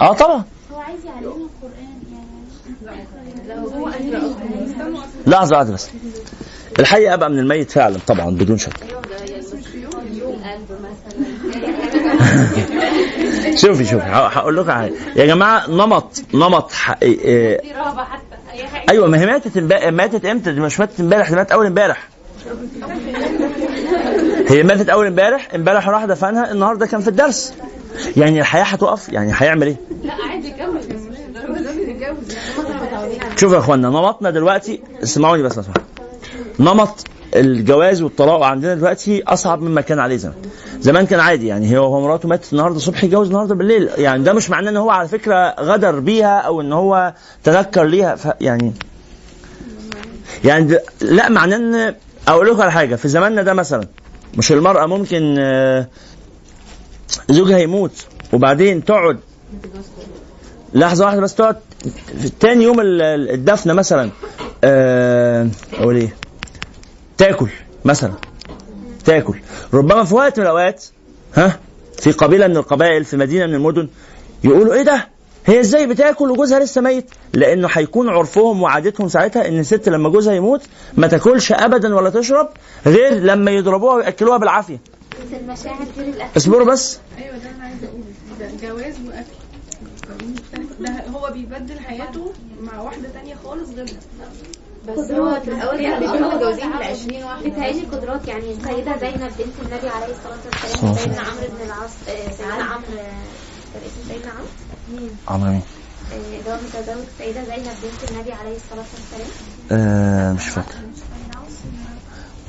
[0.00, 0.44] آه طبعا.
[0.72, 3.06] هو عايز القرآن يعني
[5.26, 5.90] لحظة واحدة بس.
[6.78, 8.72] الحي أبقى من الميت فعلا طبعا بدون شك.
[13.56, 14.92] شوفي شوفي هقول لكم حاجة.
[15.16, 16.96] يا جماعة نمط نمط ح...
[17.02, 17.60] إيه
[18.66, 22.08] حاجة أيوه ما هي ماتت ماتت إمتى؟ دي مش ماتت امبارح دي ماتت أول امبارح.
[24.48, 27.54] هي ماتت أول امبارح امبارح راح دفنها النهارده كان في الدرس.
[28.16, 30.54] يعني الحياة هتقف؟ يعني هيعمل إيه؟ لا عادي
[33.36, 35.78] شوفوا يا اخوانا نمطنا دلوقتي اسمعوني بس اسمعوا
[36.58, 37.04] نمط
[37.36, 40.34] الجواز والطلاق عندنا دلوقتي أصعب مما كان عليه زمان.
[40.80, 43.88] زمان كان عادي يعني هو هو مراته ماتت النهارده الصبح يتجوز النهارده بالليل.
[43.98, 47.14] يعني ده مش معناه إن هو على فكرة غدر بيها أو إن هو
[47.44, 48.14] تنكر ليها.
[48.14, 48.72] ف يعني
[50.44, 51.94] يعني لا معناه ان
[52.28, 53.86] أقول لكم على حاجة في زماننا ده مثلا
[54.38, 55.86] مش المرأة ممكن آه،
[57.30, 59.18] زوجها يموت وبعدين تقعد.
[60.74, 61.56] لحظة واحدة بس تقعد.
[62.40, 64.10] تاني يوم ال- ال- الدفنة مثلا
[64.64, 66.14] آه، أقول إيه؟
[67.18, 67.48] تاكل
[67.84, 68.12] مثلا.
[69.04, 69.38] تاكل.
[69.74, 70.84] ربما في وقت من الأوقات
[71.34, 71.58] ها
[71.98, 73.88] في قبيلة من القبائل في مدينة من المدن
[74.44, 75.08] يقولوا إيه ده؟
[75.46, 80.34] هي إزاي بتاكل وجوزها لسه ميت؟ لأنه هيكون عرفهم وعادتهم ساعتها إن الست لما جوزها
[80.34, 80.62] يموت
[80.96, 82.48] ما تاكلش ابدا ولا تشرب
[82.86, 84.78] غير لما يضربوها ويأكلوها بالعافية.
[85.18, 86.30] المشاعر غير الأكل.
[86.36, 86.98] اصبروا بس.
[87.18, 88.04] أيوه ده أنا عايزة أقوله.
[88.40, 89.40] ده جواز وأكل.
[90.80, 94.00] ده هو بيبدل حياته مع واحدة تانية خالص غيرها.
[94.88, 97.48] بس هو في الأول كانوا بيكونوا متجوزين ل 20 واحدة.
[97.50, 102.30] بتهيألي قدرات يعني السيده زينب بنت النبي عليه الصلاة والسلام سيدنا عمرو بن العاص آه،
[102.30, 103.22] سيدنا عمرو آه،
[103.74, 104.46] كان اسمه سيدنا عمرو؟
[104.92, 105.62] مين؟ عمرو مين؟
[106.12, 109.30] آه، اللي هو متزوج السيده زينب بنت النبي عليه الصلاة والسلام.
[109.72, 110.74] آه مش فاكر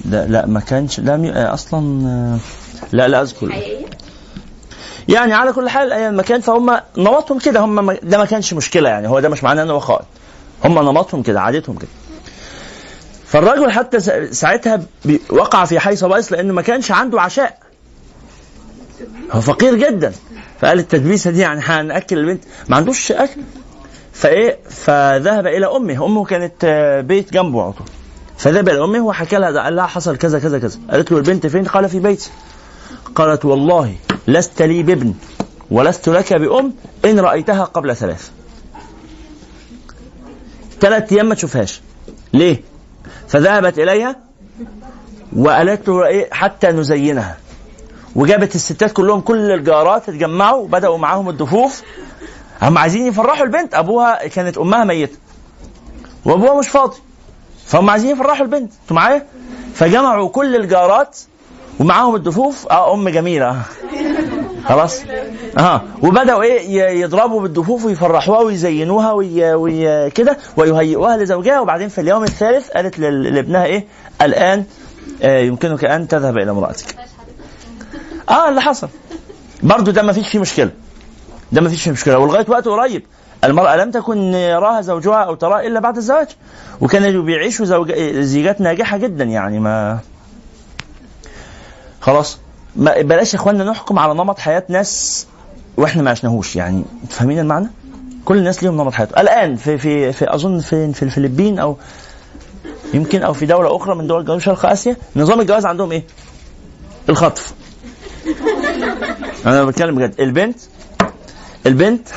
[0.06, 2.38] لا لا ما كانش لا آه، أصلا آه،
[2.92, 3.54] لا لا أذكر.
[5.10, 8.90] يعني على كل حال ايا ما كان فهم نمطهم كده هم ده ما كانش مشكلة
[8.90, 10.06] يعني هو ده مش معناه ان هو خائن.
[10.66, 11.88] هم نمطهم كده عادتهم كده.
[13.26, 14.82] فالرجل حتى سا- ساعتها
[15.30, 17.58] وقع في حيث بائس لأنه ما كانش عنده عشاء.
[19.32, 20.12] هو فقير جدا.
[20.62, 22.44] فقال التدبيسة دي يعني هنأكل البنت.
[22.70, 23.42] ما عندوش أكل.
[24.14, 26.06] فإيه فذهب إلى أمه.
[26.06, 27.88] أمه كانت آه، بيت جنبه على طول.
[28.42, 30.80] فذهب إلى أمه وحكى لها قال لها حصل كذا كذا كذا.
[30.92, 32.30] قالت له البنت فين؟ قال في بيتي.
[33.16, 33.96] قالت والله
[34.28, 35.14] لست لي بابن
[35.72, 36.74] ولست لك بأم
[37.06, 38.30] إن رأيتها قبل ثلاث.
[40.80, 41.82] ثلاث أيام ما تشوفهاش.
[42.34, 42.62] ليه؟
[43.28, 44.16] فذهبت إليها
[45.38, 47.38] وقالت له إيه؟ حتى نزينها.
[48.16, 51.82] وجابت الستات كلهم كل الجارات اتجمعوا وبدأوا معاهم الدفوف.
[52.62, 53.74] هم عايزين يفرحوا البنت.
[53.74, 55.18] أبوها كانت أمها ميتة.
[56.26, 56.98] وأبوها مش فاضي.
[57.72, 58.72] فهم عايزين يفرحوا البنت.
[58.82, 59.26] أنتوا معايا؟
[59.74, 61.18] فجمعوا كل الجارات
[61.80, 62.68] ومعاهم الدفوف.
[62.68, 63.50] آه أم جميلة.
[63.50, 63.62] آه.
[64.66, 65.02] خلاص.
[65.58, 65.82] آه.
[66.04, 69.54] وبدأوا إيه؟ يضربوا بالدفوف ويفرحوها ويزينوها وي...
[69.54, 70.12] وي...
[70.58, 71.60] ويهيئوها لزوجها.
[71.60, 73.86] وبعدين في اليوم الثالث قالت لل- لابنها إيه؟
[74.22, 74.66] الآن
[75.22, 76.96] آه يمكنك أن تذهب إلى امرأتك.
[78.30, 78.90] آه اللي حصل.
[79.64, 80.72] برضو ده ما فيش فيه مشكلة.
[81.52, 82.18] ده ما فيش فيه مشكلة.
[82.20, 83.04] ولغاية وقت قريب.
[83.44, 86.28] المرأة لم تكن يراها زوجها أو تراه إلا بعد الزواج
[86.82, 87.92] وكانوا بيعيشوا زوج...
[88.20, 90.00] زيجات ناجحة جدا يعني ما
[92.02, 92.38] خلاص.
[92.76, 95.28] ما بلاش يا اخوانا نحكم على نمط حياة ناس
[95.78, 96.84] وإحنا ما عشناهوش يعني.
[97.10, 97.68] فاهمين المعنى؟
[98.26, 101.78] كل الناس ليهم نمط حياته الآن في في, في أظن في في الفلبين أو
[102.94, 104.96] يمكن أو في دولة أخرى من دول جنوب شرق آسيا.
[105.16, 106.04] نظام الجواز عندهم إيه؟
[107.10, 107.54] الخطف.
[109.46, 110.22] أنا بتكلم بجد.
[110.22, 110.60] البنت
[111.66, 112.08] البنت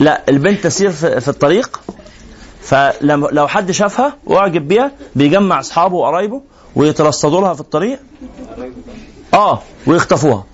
[0.00, 1.80] لا البنت تسير في, الطريق
[2.62, 6.42] فلما لو حد شافها واعجب بيها بيجمع أصحابه وقرايبه
[6.76, 7.98] ويترصدوا لها في الطريق.
[9.34, 10.44] آه ويخطفوها.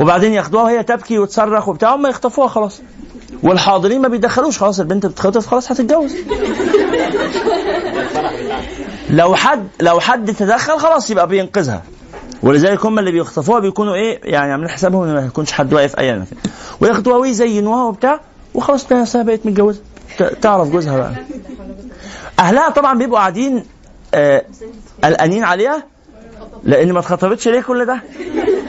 [0.00, 2.80] وبعدين ياخدوها وهي تبكي وتصرخ وبتاع هم يخطفوها خلاص.
[3.42, 6.14] والحاضرين ما بيدخلوش خلاص البنت بتتخطف خلاص هتتجوز.
[9.10, 11.82] لو حد لو حد تدخل خلاص يبقى بينقذها.
[12.42, 16.12] ولذلك هم اللي بيخطفوها بيكونوا إيه؟ يعني عاملين حسابهم ان ما يكونش حد واقف أي
[16.18, 16.36] مكان
[16.80, 18.20] وياخدوها ويزينوها وبتاع
[18.54, 19.80] وخلاص تلاقي نفسها بقت متجوزة.
[20.42, 21.12] تعرف جوزها بقى.
[22.40, 23.64] أهلها طبعا بيبقوا قاعدين
[24.14, 24.44] آه،
[25.04, 25.82] قلقانين عليها
[26.64, 28.02] لأن ما اتخطبتش ليه كل ده؟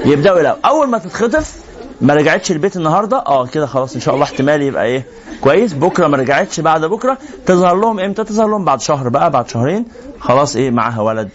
[0.06, 0.60] يبدأوا يلاقوا.
[0.65, 1.56] أول ما تتخطف
[2.02, 5.06] ما رجعتش البيت النهارده آه كده خلاص إن شاء الله احتمال يبقى إيه؟
[5.41, 5.73] كويس.
[5.73, 7.18] بكرة ما رجعتش بعد بكرة.
[7.45, 9.85] تظهر لهم إمتى؟ تظهر لهم بعد شهر بقى بعد شهرين.
[10.19, 11.30] خلاص إيه معاها ولد.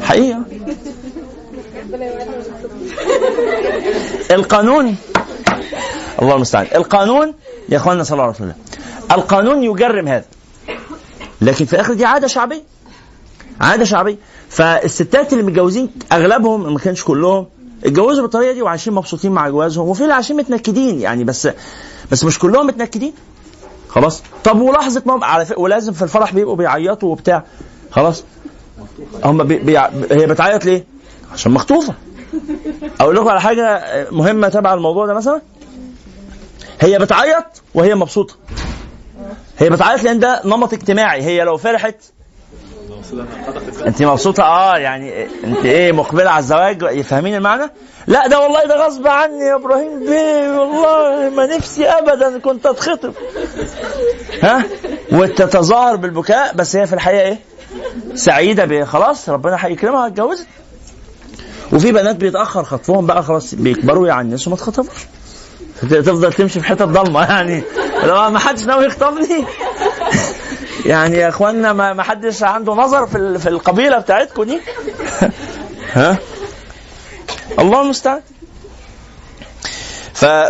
[0.00, 0.40] حقيقه
[4.30, 4.96] القانون
[6.22, 6.66] الله المستعان.
[6.74, 7.34] القانون
[7.68, 8.54] يا إخواننا صلى الله عليه وسلم.
[9.12, 10.24] القانون يجرم هذا.
[11.40, 12.62] لكن في الآخر دي عادة شعبية.
[13.60, 14.16] عادة شعبية.
[14.48, 17.46] فالستات اللي متجوزين أغلبهم ما كانش كلهم
[17.84, 19.88] اتجوزوا بالطريقة دي وعايشين مبسوطين مع جوازهم.
[19.88, 21.48] وفي اللي عايشين متنكدين يعني بس
[22.10, 23.12] بس مش كلهم متنكدين.
[23.88, 24.22] خلاص.
[24.44, 27.44] طب ولحظه ما على ولازم في الفرح بيبقوا بيعيطوا وبتاع.
[27.90, 28.24] خلاص.
[29.24, 29.78] هم بي بي
[30.10, 30.91] هي بتعيط ليه؟
[31.32, 31.94] عشان مخطوفة.
[33.00, 35.40] أقول لكم على حاجة مهمة تبع الموضوع ده مثلا.
[36.80, 37.44] هي بتعيط
[37.74, 38.34] وهي مبسوطة.
[39.58, 41.22] هي بتعيط لأن ده نمط اجتماعي.
[41.22, 41.96] هي لو فرحت.
[43.86, 47.70] أنت مبسوطة؟ آه يعني أنت إيه مقبلة على الزواج؟ فاهمين المعنى؟
[48.06, 50.00] لا ده والله ده غصب عني يا إبراهيم.
[50.00, 53.14] بيه والله ما نفسي ابدا كنت اتخطب
[54.42, 54.64] ها؟
[55.12, 57.38] وتتظاهر بالبكاء بس هي في الحقيقة إيه؟
[58.14, 60.46] سعيدة خلاص ربنا هيكرمها هتجوزها
[61.72, 65.06] وفي بنات بيتأخر خطفهم بقى خلاص بيكبروا يعنسوا ما تخطبوش
[65.80, 67.62] تفضل تمشي في حتت ضلمة يعني.
[68.04, 69.44] لو ما حدش ناوي يخطبني
[70.86, 74.60] يعني يا اخوانا ما حدش عنده نظر في في القبيلة بتاعتكم دي.
[75.92, 76.18] ها؟
[77.58, 78.20] الله المستعان.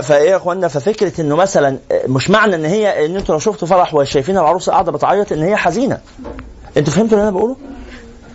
[0.03, 3.95] فإيه يا اخوانا؟ ففكرة إنه مثلا مش معنى إن هي إن أنتوا لو شفتوا فرح
[3.95, 5.99] وشايفين العروسة قاعدة بتعيط إن هي حزينة.
[6.77, 7.57] أنتوا فهمتوا اللي أنا بقوله؟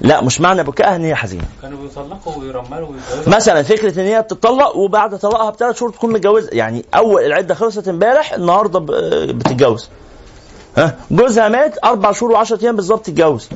[0.01, 3.33] لا مش معنى بكائها ان هي حزينه كانوا بيطلقوا ويرملوا ويتجوزوا.
[3.35, 6.49] مثلا فكرة إن هي بتطلق وبعد طلاقها بثلاث شهور تكون متجوزة.
[6.51, 8.79] يعني أول العدة خلصت امبارح النهارده
[9.33, 9.89] بتتجوز.
[10.77, 13.49] ها؟ جوزها مات أربع شهور و10 أيام بالظبط تتجوز.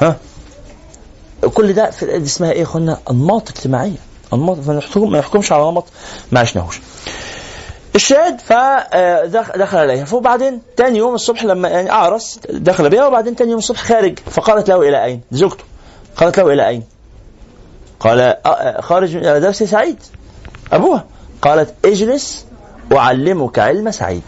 [0.00, 0.16] ها؟
[1.54, 3.96] كل ده في دي اسمها إيه يا اخوانا أنماط اجتماعية.
[4.32, 5.84] أنماط ما نحكم ما نحكمش على نمط
[6.32, 6.80] ما عشناهوش.
[7.94, 10.04] الشاهد فدخل عليها.
[10.04, 14.18] فوبعدين تاني يوم الصبح لما يعني أعرس دخل بها وبعدين تاني يوم الصبح خارج.
[14.18, 15.64] فقالت له إلى أين؟ زوجته.
[16.16, 16.82] قالت له إلى أين؟
[18.00, 20.02] قال آه، آه، خارج من درس سعيد.
[20.72, 21.04] أبوها.
[21.42, 22.46] قالت اجلس
[22.92, 24.22] أعلمك علم سعيد.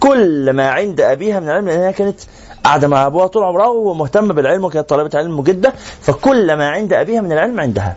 [0.00, 2.20] كل ما عند أبيها من العلم لأنها كانت
[2.64, 7.20] قاعدة مع أبوها طول عمرها ومهتمة بالعلم وكانت طالبه علم جدا فكل ما عند أبيها
[7.20, 7.96] من العلم عندها.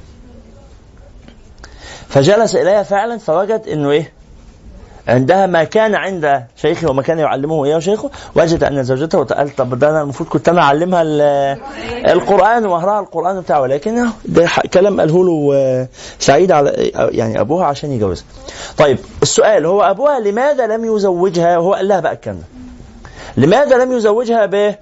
[2.10, 4.14] فجلس إليها فعلا فوجد إنه إيه؟
[5.08, 9.80] عندها ما كان عند شيخه وما كان يعلمه إياه شيخه وجد أن زوجته قال طب
[9.80, 11.22] ده أنا المفروض كنت أنا أعلمها ال-
[12.10, 15.88] القرآن ومهرها القرآن بتاعه ولكن ده كلام قاله له آه،
[16.20, 18.26] سعيد على يعني أبوها عشان يجوزها.
[18.78, 22.46] طيب السؤال هو أبوها لماذا لم يزوجها وهو قال لها بقى الكلام ده.
[23.46, 24.76] لماذا لم يزوجها ب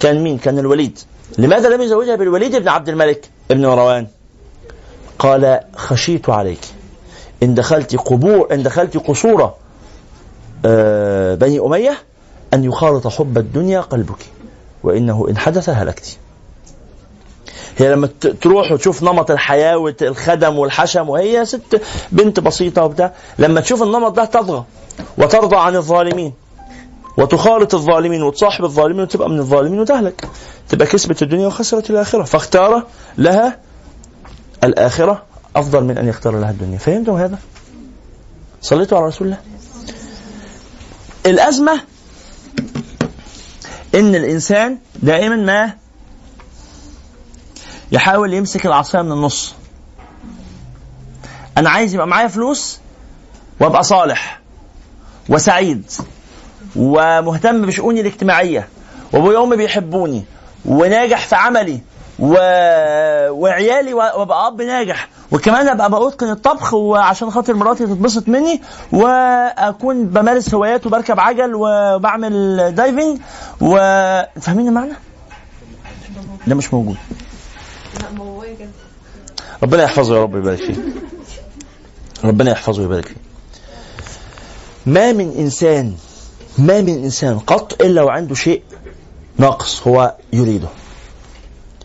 [0.00, 0.98] كان مين؟ كان الوليد.
[1.38, 4.06] لماذا لم يزوجها بالوليد بن عبد الملك ابن مروان؟
[5.18, 6.60] قال خشيت عليك
[7.42, 9.54] إن دخلت قبور إن دخلت قصور آه،
[11.34, 11.98] بني أمية
[12.54, 14.26] أن يخالط حب الدنيا قلبك
[14.82, 16.18] وإنه إن حدث هلكت.
[17.76, 18.08] هي لما
[18.40, 24.24] تروح وتشوف نمط الحياة والخدم والحشم وهي ست بنت بسيطة وبتاع لما تشوف النمط ده
[24.24, 24.64] تطغى
[25.18, 26.32] وترضى عن الظالمين
[27.18, 30.28] وتخالط الظالمين وتصاحب الظالمين وتبقى من الظالمين وتهلك.
[30.68, 32.22] تبقى كسبت الدنيا وخسرت الآخرة.
[32.22, 32.82] فاختار
[33.18, 33.58] لها
[34.64, 35.22] الآخرة
[35.56, 36.78] أفضل من أن يختار لها الدنيا.
[36.78, 37.38] فهمتم هذا؟
[38.62, 39.38] صليتوا على رسول الله؟
[41.26, 41.80] الأزمة
[43.94, 45.72] إن الإنسان دائما ما
[47.92, 49.54] يحاول يمسك العصاية من النص.
[51.58, 52.78] أنا عايز يبقى معايا فلوس
[53.60, 54.40] وأبقى صالح
[55.28, 55.90] وسعيد
[56.76, 58.68] ومهتم بشؤوني الاجتماعية
[59.12, 60.24] وأبويا وأمي بيحبوني
[60.64, 61.80] وناجح في عملي
[62.18, 62.34] و...
[63.30, 65.08] وعيالي وأبقى أب ناجح.
[65.32, 68.62] وكمان أبقى بتقن الطبخ وعشان خاطر مراتي تتبسط مني
[68.92, 73.18] وأكون بمارس هوايات وبركب عجل وبعمل دايفنج
[73.60, 73.76] و
[74.40, 74.92] فاهمين المعنى؟
[76.46, 76.96] ده مش موجود.
[79.62, 80.74] ربنا يحفظه يا رب ويبارك فيه
[82.24, 83.16] ربنا يحفظه ويبارك فيه
[84.86, 85.94] ما من إنسان
[86.58, 88.62] ما من إنسان قط إلا وعنده شيء
[89.38, 90.68] ناقص هو يريده.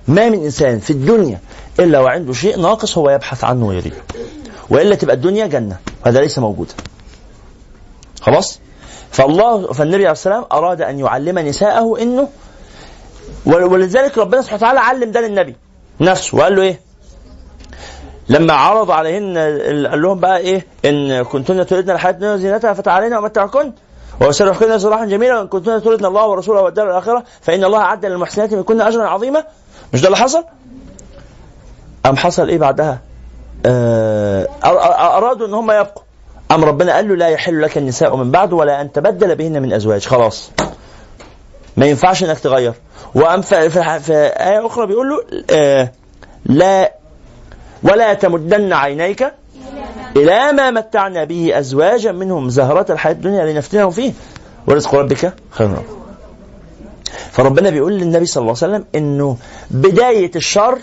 [0.08, 1.40] ما من إنسان في الدنيا
[1.80, 3.98] إلا وعنده شيء ناقص هو يبحث عنه ويريده
[4.70, 5.78] وإلا تبقى الدنيا جنة.
[6.06, 6.74] وهذا ليس موجودا
[8.22, 8.60] خلاص؟
[9.12, 12.28] فالله فالنبي عليه السلام أراد أن يعلم نساءه إنه
[13.46, 15.56] ول- ولذلك ربنا سبحانه وتعالى علم ده للنبي
[16.02, 16.80] نفسه وقال له إيه؟
[18.30, 23.18] لما عرض عليهن ال- قال لهم بقى إيه؟ إن كنتن تريدن الحياة الدنيا وزينتها فتعالينا
[23.18, 23.72] امتعكن
[24.22, 28.82] وسرحكن سراحا جميلا وإن كنتن تريدن الله ورسوله والدار الآخرة فإن الله أعد للمحسنات منكن
[28.82, 29.44] أجرا عظيما.
[29.94, 30.44] مش ده اللي حصل؟
[32.06, 33.00] أم حصل إيه بعدها؟
[33.66, 36.04] آه أر- أر- أرادوا إن هم يبقوا
[36.52, 39.74] أم ربنا قال له لا يحل لك النساء من بعد ولا أن تبدل بهن من
[39.74, 40.52] أزواج خلاص
[41.78, 42.74] ما ينفعش إنك تغير
[43.16, 45.92] وأم في, في, في آية أخرى بيقول له آه
[46.46, 46.94] لا
[47.84, 49.34] ولا تمدن عينيك
[50.18, 54.14] إلى ما متعنا به أزواجا منهم زهرة الحياة الدنيا لنفتنهم فيه
[54.68, 55.70] ورزق ربك خير.
[57.32, 59.38] فربنا بيقول للنبي صلى الله عليه وسلم إنه
[59.72, 60.80] بداية الشر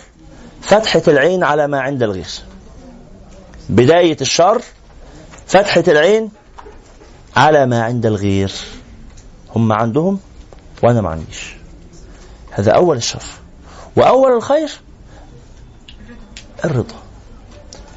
[0.62, 2.30] فتحة العين على ما عند الغير.
[3.68, 4.62] بداية الشر
[5.46, 6.30] فتحة العين
[7.36, 8.52] على ما عند الغير.
[9.56, 10.20] هم عندهم
[10.82, 11.54] وأنا ما عنديش.
[12.50, 13.22] هذا أول الشر.
[13.96, 14.70] وأول الخير
[16.64, 16.96] الرضا.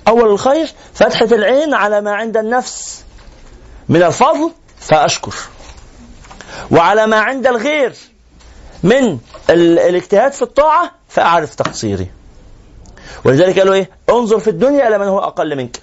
[0.07, 3.03] أول الخير فتحة العين على ما عند النفس
[3.89, 5.35] من الفضل فأشكر.
[6.71, 7.95] وعلى ما عند الغير
[8.83, 9.17] من
[9.49, 12.07] ال- الاجتهاد في الطاعة فأعرف تقصيري.
[13.25, 15.79] ولذلك قالوا إيه؟ انظر في الدنيا إلى من هو أقل منك.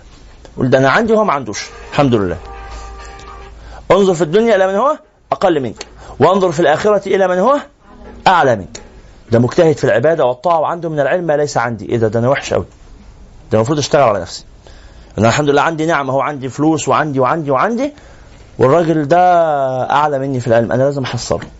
[0.57, 1.67] قل ده أنا عندي وهو ما عندوش.
[1.93, 2.37] الحمد لله.
[3.91, 4.99] انظر في الدنيا إلى من هو
[5.33, 5.87] أقل منك.
[6.21, 7.59] وانظر في الآخرة إلى من هو
[8.27, 8.81] أعلى منك.
[9.31, 11.89] ده مجتهد في العبادة والطاعة وعنده من العلم ما ليس عندي.
[11.89, 12.65] إيه ده؟ ده أنا وحش قوي
[13.53, 14.45] ده المفروض أشتغل على نفسي.
[15.19, 17.93] أنا الحمد لله عندي نعمة هو عندي فلوس وعندي وعندي وعندي
[18.59, 19.21] والراجل ده
[19.91, 20.73] أعلى مني في العلم.
[20.73, 21.41] أنا لازم أحصله.
[21.41, 21.58] ها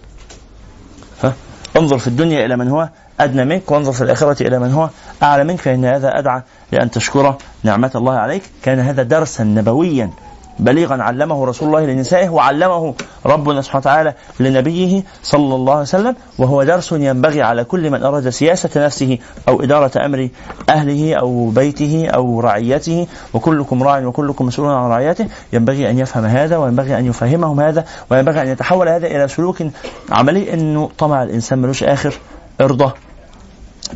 [1.79, 2.89] انظر في الدنيا إلى من هو
[3.21, 4.91] أدنى منك وانظر في الآخرة إلى من هو
[5.23, 6.43] أعلى منك فإن هذا أدعى
[6.73, 8.43] لأن تشكر نعمة الله عليك.
[8.63, 10.11] كان هذا درسا نبويا.
[10.59, 12.95] بليغا علمه رسول الله لنسائه وعلمه
[13.27, 18.29] ربنا سبحانه وتعالى لنبيه صلى الله عليه وسلم وهو درس ينبغي على كل من أراد
[18.29, 19.19] سياسة نفسه
[19.49, 20.29] أو إدارة أمر
[20.69, 25.27] أهله أو بيته أو رعيته وكلكم راع وكلكم مسؤول عن رعيته.
[25.53, 29.63] ينبغي أن يفهم هذا وينبغي أن يفهمهم هذا وينبغي أن يتحول هذا إلى سلوك
[30.11, 30.55] عملي.
[30.55, 32.15] انه طمع الإنسان ملوش آخر
[32.61, 32.93] ارضى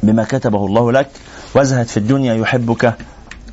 [0.03, 1.09] بما كتبه الله لك.
[1.55, 2.95] وازهد في الدنيا يحبك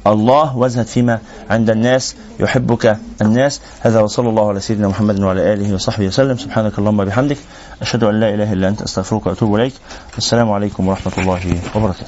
[0.08, 1.20] الله وازهد فيما
[1.50, 3.62] عند الناس يحبك الناس.
[3.82, 6.38] هذا وصلى الله على سيدنا محمد وعلى آله وصحبه وسلم.
[6.38, 7.38] سبحانك اللهم وبحمدك
[7.82, 9.74] أشهد أن لا إله إلا أنت أستغفرك وأتوب إليك.
[10.18, 12.06] السلام عليكم ورحمة الله وبركاته.